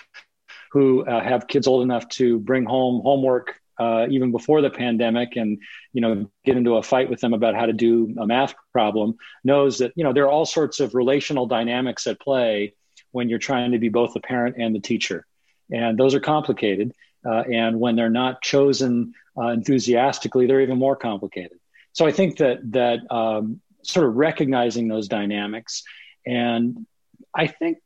[0.72, 5.36] who uh, have kids old enough to bring home homework uh, even before the pandemic
[5.36, 5.58] and
[5.92, 9.16] you know get into a fight with them about how to do a math problem
[9.44, 12.74] knows that you know there are all sorts of relational dynamics at play
[13.12, 15.26] when you're trying to be both the parent and the teacher.
[15.72, 16.92] And those are complicated
[17.24, 21.58] uh, and when they're not chosen uh, enthusiastically they're even more complicated.
[21.92, 25.82] So i think that that um, sort of recognizing those dynamics
[26.26, 26.86] and
[27.34, 27.78] i think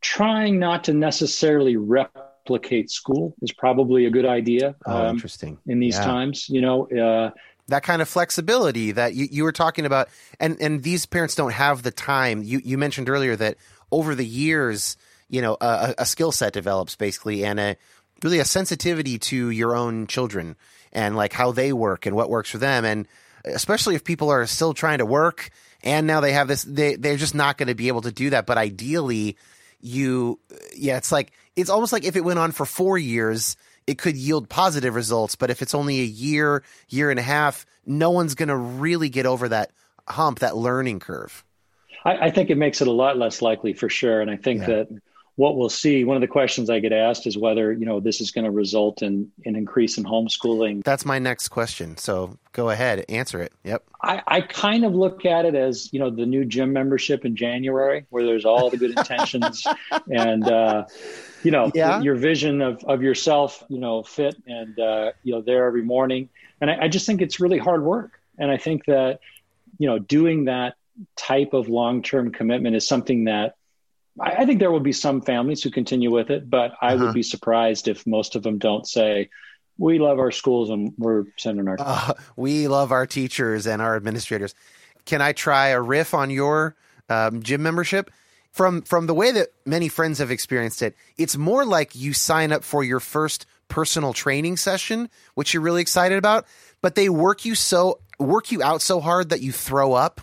[0.00, 4.74] trying not to necessarily rep replicate school is probably a good idea.
[4.86, 5.58] Oh, um, interesting.
[5.66, 6.04] In these yeah.
[6.04, 7.30] times, you know, uh,
[7.68, 10.08] that kind of flexibility that you, you were talking about,
[10.38, 12.42] and and these parents don't have the time.
[12.42, 13.56] You you mentioned earlier that
[13.90, 14.96] over the years,
[15.28, 17.76] you know, a, a skill set develops basically, and a
[18.22, 20.56] really a sensitivity to your own children
[20.92, 23.06] and like how they work and what works for them, and
[23.44, 25.50] especially if people are still trying to work
[25.82, 28.30] and now they have this, they they're just not going to be able to do
[28.30, 28.44] that.
[28.44, 29.36] But ideally,
[29.80, 30.38] you
[30.76, 34.16] yeah it's like it's almost like if it went on for four years it could
[34.16, 38.34] yield positive results but if it's only a year year and a half no one's
[38.34, 39.70] going to really get over that
[40.08, 41.44] hump that learning curve
[42.04, 44.60] I, I, think it makes it a lot less likely for sure and i think
[44.60, 44.66] yeah.
[44.66, 44.88] that
[45.40, 48.20] what we'll see one of the questions i get asked is whether you know this
[48.20, 50.84] is going to result in an increase in homeschooling.
[50.84, 53.82] That's my next question so go ahead answer it yep.
[54.02, 57.36] I, I kind of look at it as you know the new gym membership in
[57.36, 59.66] january where there's all the good intentions
[60.10, 60.84] and uh,
[61.42, 62.02] you know yeah.
[62.02, 66.28] your vision of, of yourself you know fit and uh, you know there every morning.
[66.60, 68.20] And I, I just think it's really hard work.
[68.38, 69.20] And i think that
[69.78, 70.76] you know doing that
[71.16, 73.56] type of long-term commitment is something that
[74.20, 77.06] I, I think there will be some families who continue with it, but I uh-huh.
[77.06, 79.30] would be surprised if most of them don't say,
[79.78, 81.76] we love our schools and we're sending our.
[81.80, 84.54] Uh, we love our teachers and our administrators.
[85.06, 86.76] Can I try a riff on your
[87.08, 88.10] um, gym membership?
[88.52, 92.52] From from the way that many friends have experienced it, it's more like you sign
[92.52, 96.46] up for your first personal training session, which you're really excited about,
[96.82, 100.20] but they work you so work you out so hard that you throw up,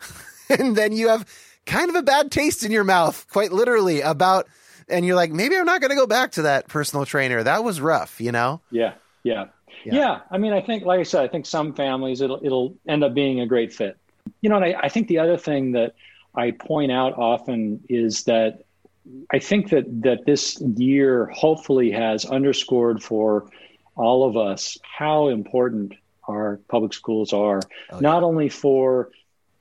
[0.48, 1.26] and then you have
[1.68, 4.48] kind of a bad taste in your mouth, quite literally, about,
[4.88, 7.42] and you're like, maybe I'm not going to go back to that personal trainer.
[7.42, 8.60] That was rough, you know?
[8.70, 9.46] Yeah, yeah,
[9.84, 9.94] yeah.
[9.94, 10.20] Yeah.
[10.30, 13.14] I mean, I think, like I said, I think some families it'll it'll end up
[13.14, 13.96] being a great fit.
[14.40, 15.94] You know, and I, I think the other thing that
[16.34, 18.64] I point out often is that
[19.30, 23.48] I think that that this year hopefully has underscored for
[23.94, 25.94] all of us how important
[26.26, 28.00] our public schools are, oh, yeah.
[28.00, 29.10] not only for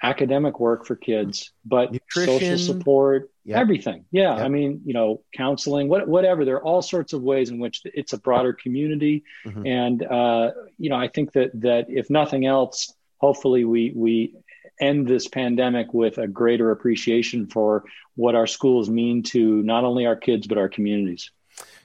[0.01, 2.39] academic work for kids, but Nutrition.
[2.39, 3.59] social support, yep.
[3.59, 4.05] everything.
[4.11, 4.35] Yeah.
[4.35, 4.45] Yep.
[4.45, 6.45] I mean, you know, counseling, what, whatever.
[6.45, 9.23] There are all sorts of ways in which it's a broader community.
[9.45, 9.65] Mm-hmm.
[9.65, 14.35] And, uh, you know, I think that, that if nothing else, hopefully we, we
[14.79, 20.05] end this pandemic with a greater appreciation for what our schools mean to not only
[20.05, 21.31] our kids, but our communities.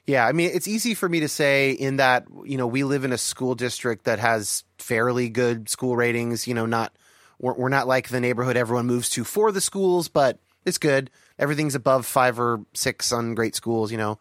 [0.05, 3.05] Yeah, I mean, it's easy for me to say in that, you know, we live
[3.05, 6.93] in a school district that has fairly good school ratings, you know, not
[7.43, 11.11] we're, we're not like the neighborhood everyone moves to for the schools, but it's good.
[11.39, 14.19] Everything's above five or six on great schools, you know.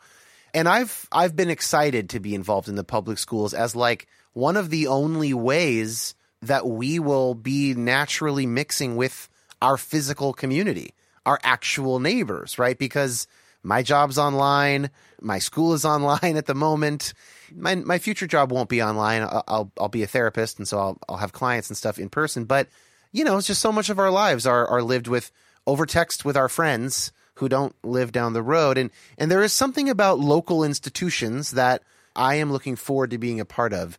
[0.54, 4.58] And I've I've been excited to be involved in the public schools as like one
[4.58, 9.30] of the only ways that we will be naturally mixing with
[9.62, 10.94] our physical community,
[11.26, 12.78] our actual neighbors, right?
[12.78, 13.28] Because
[13.64, 14.90] my job's online,
[15.22, 17.14] my school is online at the moment.
[17.56, 19.22] My my future job won't be online.
[19.22, 22.10] I'll I'll, I'll be a therapist, and so I'll I'll have clients and stuff in
[22.10, 22.46] person.
[22.46, 22.68] But
[23.12, 25.32] you know, it's just so much of our lives are are lived with
[25.68, 29.54] over text with our friends who don't live down the road, and and there is
[29.54, 31.84] something about local institutions that
[32.16, 33.98] I am looking forward to being a part of.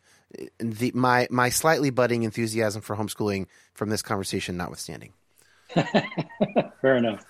[0.59, 5.13] The, my my slightly budding enthusiasm for homeschooling from this conversation notwithstanding.
[6.81, 7.23] Fair enough.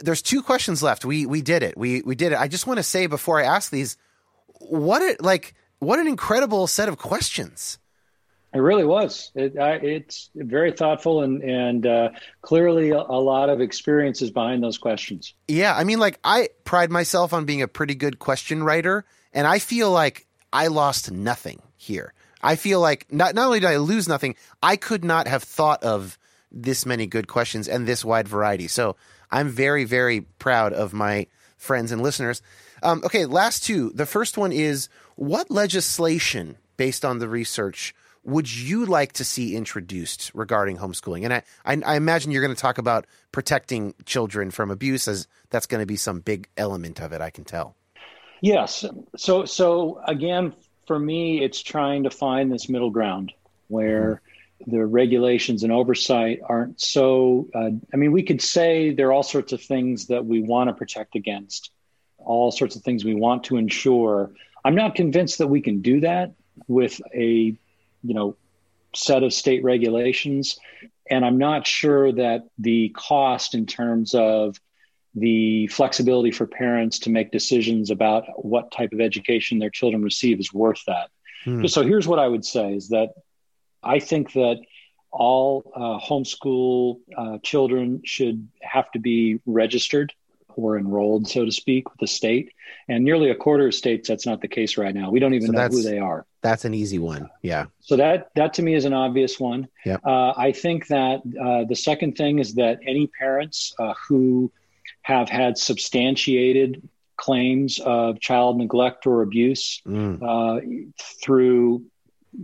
[0.00, 1.04] there's two questions left.
[1.04, 1.76] We we did it.
[1.76, 2.38] We we did it.
[2.38, 3.96] I just want to say before I ask these,
[4.60, 7.78] what it like what an incredible set of questions.
[8.54, 9.30] It really was.
[9.34, 12.10] It, I, it's very thoughtful and and uh,
[12.42, 15.32] clearly a, a, lot of experiences behind those questions.
[15.48, 19.46] Yeah, I mean, like I pride myself on being a pretty good question writer, and
[19.46, 22.12] I feel like I lost nothing here.
[22.42, 25.82] I feel like not not only did I lose nothing, I could not have thought
[25.82, 26.18] of
[26.50, 28.68] this many good questions and this wide variety.
[28.68, 28.96] So
[29.30, 31.26] I'm very very proud of my
[31.56, 32.42] friends and listeners.
[32.82, 33.92] Um, okay, last two.
[33.94, 39.56] The first one is what legislation based on the research would you like to see
[39.56, 41.24] introduced regarding homeschooling?
[41.24, 45.26] And I, I, I imagine you're going to talk about protecting children from abuse, as
[45.50, 47.20] that's going to be some big element of it.
[47.20, 47.74] I can tell.
[48.40, 48.84] Yes.
[49.16, 50.54] So, so again,
[50.86, 53.32] for me, it's trying to find this middle ground
[53.68, 54.20] where
[54.60, 54.76] mm-hmm.
[54.76, 57.48] the regulations and oversight aren't so.
[57.54, 60.68] Uh, I mean, we could say there are all sorts of things that we want
[60.68, 61.70] to protect against,
[62.18, 64.30] all sorts of things we want to ensure.
[64.64, 66.32] I'm not convinced that we can do that
[66.68, 67.56] with a
[68.02, 68.36] you know
[68.94, 70.58] set of state regulations
[71.10, 74.60] and i'm not sure that the cost in terms of
[75.14, 80.40] the flexibility for parents to make decisions about what type of education their children receive
[80.40, 81.08] is worth that
[81.44, 81.66] hmm.
[81.66, 83.10] so here's what i would say is that
[83.82, 84.60] i think that
[85.10, 90.12] all uh, homeschool uh, children should have to be registered
[90.56, 92.52] or enrolled, so to speak, with the state.
[92.88, 95.10] And nearly a quarter of states, that's not the case right now.
[95.10, 96.26] We don't even so know who they are.
[96.42, 97.30] That's an easy one.
[97.42, 97.66] Yeah.
[97.80, 99.68] So that that to me is an obvious one.
[99.86, 99.98] Yeah.
[100.04, 104.50] Uh, I think that uh, the second thing is that any parents uh, who
[105.02, 110.20] have had substantiated claims of child neglect or abuse mm.
[110.20, 110.84] Uh,
[111.22, 111.84] through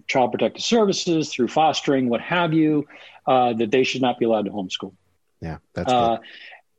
[0.06, 2.86] child protective services, through fostering, what have you,
[3.26, 4.92] uh, that they should not be allowed to homeschool.
[5.40, 6.18] Yeah, that's uh.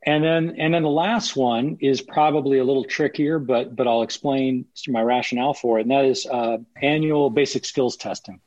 [0.06, 4.02] And then, and then the last one is probably a little trickier, but but I'll
[4.02, 8.40] explain my rationale for it, and that is uh, annual basic skills testing.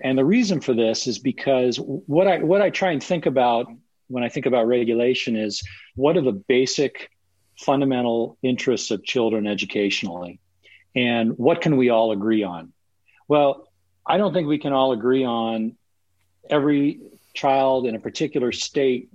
[0.00, 3.70] And the reason for this is because what I what I try and think about
[4.08, 5.62] when I think about regulation is
[5.94, 7.10] what are the basic
[7.56, 10.40] fundamental interests of children educationally,
[10.96, 12.72] and what can we all agree on?
[13.28, 13.68] Well,
[14.04, 15.76] I don't think we can all agree on
[16.50, 17.00] every
[17.34, 19.10] child in a particular state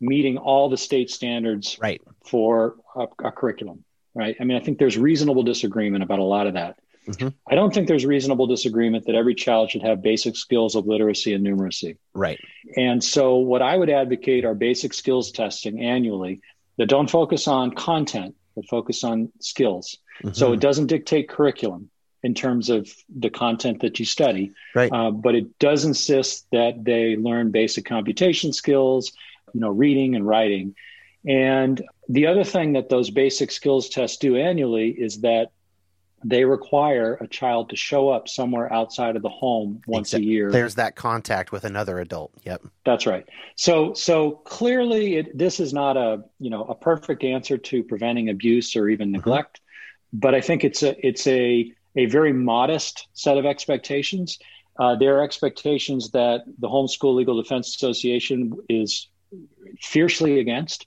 [0.00, 2.00] meeting all the state standards right.
[2.24, 4.36] for a, a, curriculum, right?
[4.40, 6.78] I mean, I think there's reasonable disagreement about a lot of that.
[7.06, 7.28] Mm-hmm.
[7.50, 11.34] I don't think there's reasonable disagreement that every child should have basic skills of literacy
[11.34, 11.96] and numeracy.
[12.14, 12.38] Right.
[12.76, 16.40] And so, what I would advocate are basic skills testing annually
[16.76, 19.98] that don't focus on content, but focus on skills.
[20.22, 20.34] Mm-hmm.
[20.34, 21.90] So, it doesn't dictate curriculum
[22.22, 24.92] in terms of the content that you study, right.
[24.92, 29.12] Uh, but it does insist that they learn basic computation skills,
[29.54, 30.74] you know, reading and writing.
[31.26, 35.50] And the other thing that those basic skills tests do annually is that
[36.24, 40.50] they require a child to show up somewhere outside of the home once a year.
[40.50, 42.32] There's that contact with another adult.
[42.44, 42.62] Yep.
[42.84, 43.26] That's right.
[43.56, 48.28] So so clearly it, this is not a, you know, a perfect answer to preventing
[48.28, 49.16] abuse or even mm-hmm.
[49.16, 50.18] neglect, mm-hmm.
[50.20, 54.38] but I think it's a it's a a very modest set of expectations.
[54.78, 59.08] Uh, there are expectations that the Homeschool Legal Defense Association is
[59.80, 60.86] fiercely against.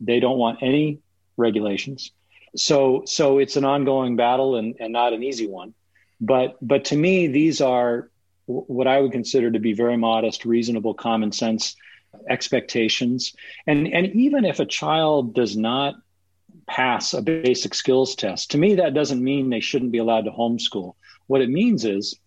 [0.00, 1.00] They don't want any
[1.36, 2.12] regulations.
[2.56, 5.74] So so it's an ongoing battle and, and not an easy one.
[6.20, 8.10] But but to me, these are
[8.46, 11.76] what I would consider to be very modest, reasonable, common sense
[12.28, 13.34] expectations.
[13.66, 15.94] And and even if a child does not
[16.66, 20.30] pass a basic skills test, to me that doesn't mean they shouldn't be allowed to
[20.30, 20.94] homeschool.
[21.26, 22.18] What it means is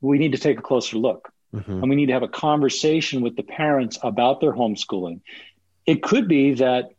[0.00, 1.32] we need to take a closer look.
[1.54, 1.72] Mm-hmm.
[1.72, 5.20] And we need to have a conversation with the parents about their homeschooling.
[5.86, 6.90] It could be that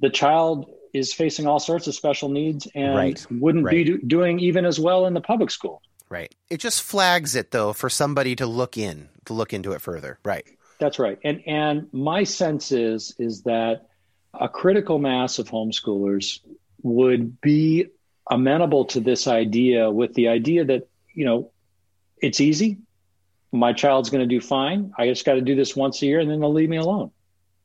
[0.00, 3.26] the child is facing all sorts of special needs and right.
[3.30, 3.72] wouldn't right.
[3.72, 5.82] be do- doing even as well in the public school.
[6.08, 6.34] Right.
[6.50, 10.18] It just flags it though for somebody to look in, to look into it further.
[10.24, 10.46] Right.
[10.78, 11.18] That's right.
[11.24, 13.86] And and my sense is is that
[14.38, 16.40] a critical mass of homeschoolers
[16.82, 17.86] would be
[18.30, 21.50] amenable to this idea with the idea that, you know,
[22.20, 22.78] it's easy
[23.54, 24.92] my child's going to do fine.
[24.98, 27.10] I just got to do this once a year and then they'll leave me alone.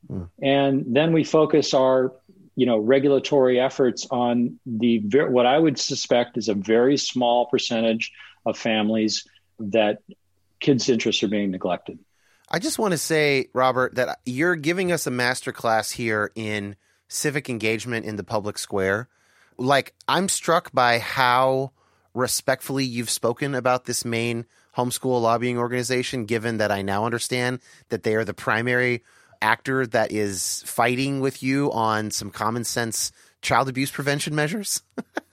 [0.10, 0.30] Mm.
[0.41, 2.14] And then we focus our,
[2.56, 8.11] you know, regulatory efforts on the what I would suspect is a very small percentage
[8.45, 9.28] of families
[9.60, 9.99] that
[10.60, 11.99] kids' interests are being neglected.
[12.52, 16.76] I just want to say, Robert, that you're giving us a masterclass here in
[17.07, 19.07] civic engagement in the public square.
[19.57, 21.72] Like, I'm struck by how
[22.14, 24.45] respectfully you've spoken about this main
[24.77, 27.59] homeschool lobbying organization, given that I now understand
[27.89, 29.03] that they are the primary
[29.41, 34.83] actor that is fighting with you on some common sense child abuse prevention measures.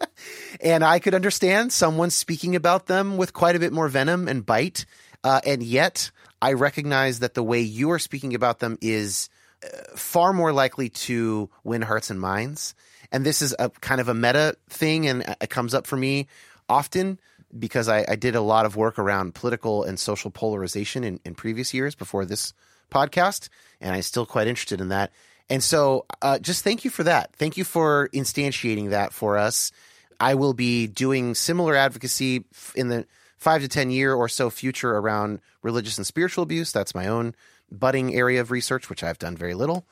[0.61, 4.47] and I could understand someone speaking about them with quite a bit more venom and
[4.47, 4.87] bite.
[5.25, 6.11] Uh, and yet,
[6.41, 9.29] I recognize that the way you are speaking about them is
[9.65, 12.75] uh, far more likely to win hearts and minds.
[13.11, 16.27] And this is a kind of a meta thing, and it comes up for me
[16.69, 17.19] often
[17.57, 21.35] because I, I did a lot of work around political and social polarization in, in
[21.35, 22.53] previous years before this
[22.91, 23.49] podcast,
[23.81, 25.13] and I'm still quite interested in that.
[25.49, 27.35] And so, uh, just thank you for that.
[27.37, 29.71] Thank you for instantiating that for us.
[30.19, 32.45] I will be doing similar advocacy
[32.75, 33.07] in the
[33.39, 36.73] five to 10 year or so future around religious and spiritual abuse.
[36.73, 37.35] That's my own
[37.71, 39.87] budding area of research, which I've done very little.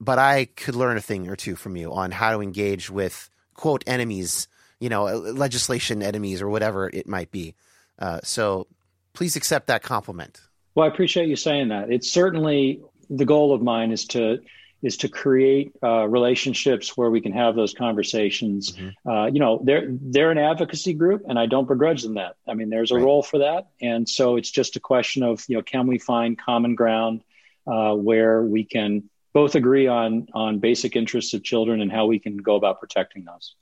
[0.00, 3.30] But I could learn a thing or two from you on how to engage with,
[3.54, 4.48] quote, enemies,
[4.82, 7.54] you know, uh, legislation enemies or whatever it might be.
[8.00, 8.66] Uh, so
[9.12, 10.40] please accept that compliment.
[10.74, 11.92] Well, I appreciate you saying that.
[11.92, 14.40] It's certainly the goal of mine is to
[14.82, 18.72] is to create uh, relationships where we can have those conversations.
[18.72, 19.08] Mm-hmm.
[19.08, 22.34] Uh, you know, they're they're an advocacy group, and I don't begrudge them that.
[22.48, 23.04] I mean, there's a right.
[23.04, 26.36] role for that, and so it's just a question of you know, can we find
[26.36, 27.22] common ground
[27.68, 32.18] uh, where we can both agree on on basic interests of children and how we
[32.18, 33.54] can go about protecting those.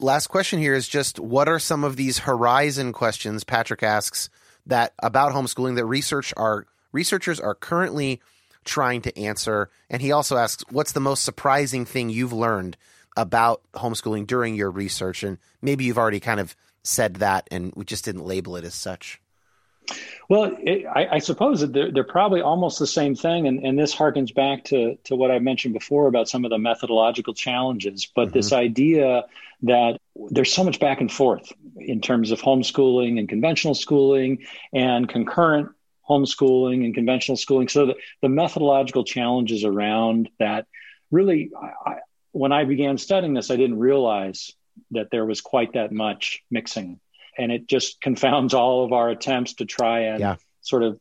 [0.00, 4.30] Last question here is just what are some of these horizon questions Patrick asks
[4.64, 8.22] that about homeschooling that research are researchers are currently
[8.64, 9.68] trying to answer.
[9.90, 12.78] And he also asks, what's the most surprising thing you've learned
[13.14, 15.22] about homeschooling during your research?
[15.22, 18.74] And maybe you've already kind of said that and we just didn't label it as
[18.74, 19.20] such.
[20.30, 23.76] Well, it, I, I, suppose that they're, they're, probably almost the same thing, and, and,
[23.76, 28.06] this harkens back to, to what I mentioned before about some of the methodological challenges.
[28.06, 28.38] But mm-hmm.
[28.38, 29.24] this idea
[29.62, 29.98] that
[30.30, 35.70] there's so much back and forth in terms of homeschooling and conventional schooling and concurrent
[36.08, 37.68] homeschooling and conventional schooling.
[37.68, 40.66] So the, the methodological challenges around that
[41.10, 41.50] really,
[41.86, 41.96] I,
[42.32, 44.52] when I began studying this, I didn't realize
[44.92, 47.00] that there was quite that much mixing.
[47.38, 50.36] And it just confounds all of our attempts to try and yeah.
[50.62, 50.98] sort of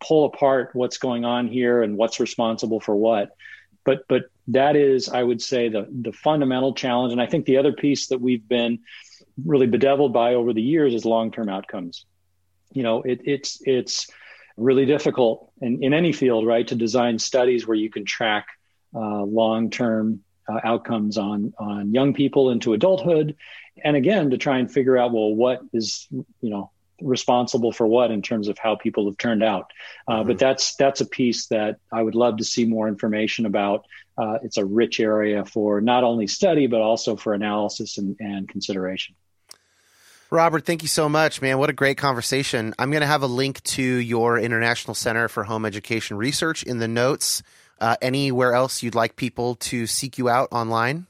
[0.00, 3.30] pull apart what's going on here and what's responsible for what.
[3.84, 7.12] But but that is, I would say, the the fundamental challenge.
[7.12, 8.80] And I think the other piece that we've been
[9.44, 12.06] really bedeviled by over the years is long term outcomes.
[12.72, 14.08] You know, it, it's it's
[14.56, 18.46] really difficult in, in any field, right, to design studies where you can track
[18.94, 23.36] uh, long term uh, outcomes on on young people into adulthood,
[23.82, 26.70] and again to try and figure out well what is you know
[27.00, 29.70] responsible for what in terms of how people have turned out.
[30.08, 30.28] Uh, mm-hmm.
[30.28, 33.86] But that's that's a piece that I would love to see more information about.
[34.18, 38.48] Uh, it's a rich area for not only study but also for analysis and, and
[38.48, 39.14] consideration.
[40.30, 41.58] Robert, thank you so much, man.
[41.58, 42.74] What a great conversation.
[42.80, 46.78] I'm going to have a link to your International Center for Home Education Research in
[46.78, 47.44] the notes.
[47.80, 51.06] Uh, anywhere else you'd like people to seek you out online?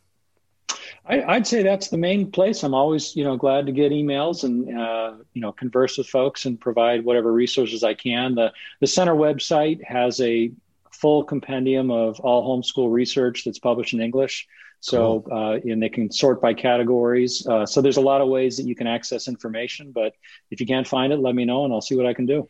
[1.04, 2.62] I, would say that's the main place.
[2.62, 6.44] I'm always, you know, glad to get emails and uh, you know converse with folks
[6.46, 8.34] and provide whatever resources I can.
[8.34, 10.52] The the center website has a
[10.92, 14.46] full compendium of all homeschool research that's published in English.
[14.80, 15.36] So, cool.
[15.36, 17.46] uh, and they can sort by categories.
[17.46, 19.90] Uh, so there's a lot of ways that you can access information.
[19.90, 20.14] But
[20.50, 22.48] if you can't find it, let me know, and I'll see what I can do.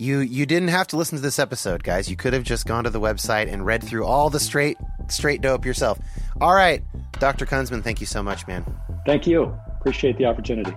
[0.00, 2.08] You you didn't have to listen to this episode, guys.
[2.08, 5.40] You could have just gone to the website and read through all the straight straight
[5.40, 5.98] dope yourself.
[6.40, 6.84] All right,
[7.18, 7.46] Dr.
[7.46, 8.64] Kunzman, thank you so much, man.
[9.04, 9.52] Thank you.
[9.80, 10.70] Appreciate the opportunity.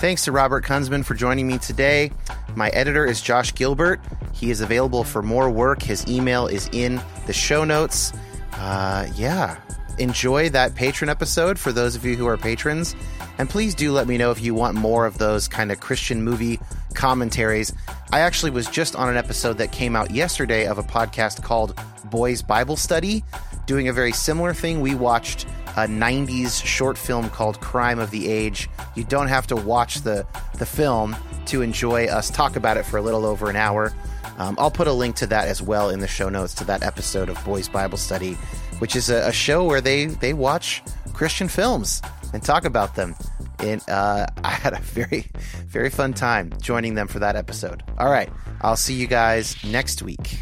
[0.00, 2.10] Thanks to Robert Kunzman for joining me today.
[2.56, 4.00] My editor is Josh Gilbert.
[4.32, 5.82] He is available for more work.
[5.82, 8.12] His email is in the show notes.
[8.54, 9.56] Uh, yeah,
[9.98, 12.94] enjoy that patron episode for those of you who are patrons.
[13.38, 16.22] And please do let me know if you want more of those kind of Christian
[16.22, 16.60] movie
[16.94, 17.72] commentaries.
[18.12, 21.78] I actually was just on an episode that came out yesterday of a podcast called
[22.06, 23.24] Boys Bible Study,
[23.66, 24.80] doing a very similar thing.
[24.80, 25.46] We watched
[25.76, 28.68] a 90s short film called Crime of the Age.
[28.94, 30.26] You don't have to watch the,
[30.58, 31.16] the film
[31.46, 33.92] to enjoy us talk about it for a little over an hour.
[34.38, 36.82] Um, I'll put a link to that as well in the show notes to that
[36.82, 38.34] episode of Boys Bible Study,
[38.78, 40.82] which is a, a show where they, they watch
[41.12, 42.02] Christian films
[42.32, 43.14] and talk about them.
[43.60, 45.30] And uh, I had a very,
[45.66, 47.82] very fun time joining them for that episode.
[47.98, 48.30] All right,
[48.62, 50.38] I'll see you guys next week.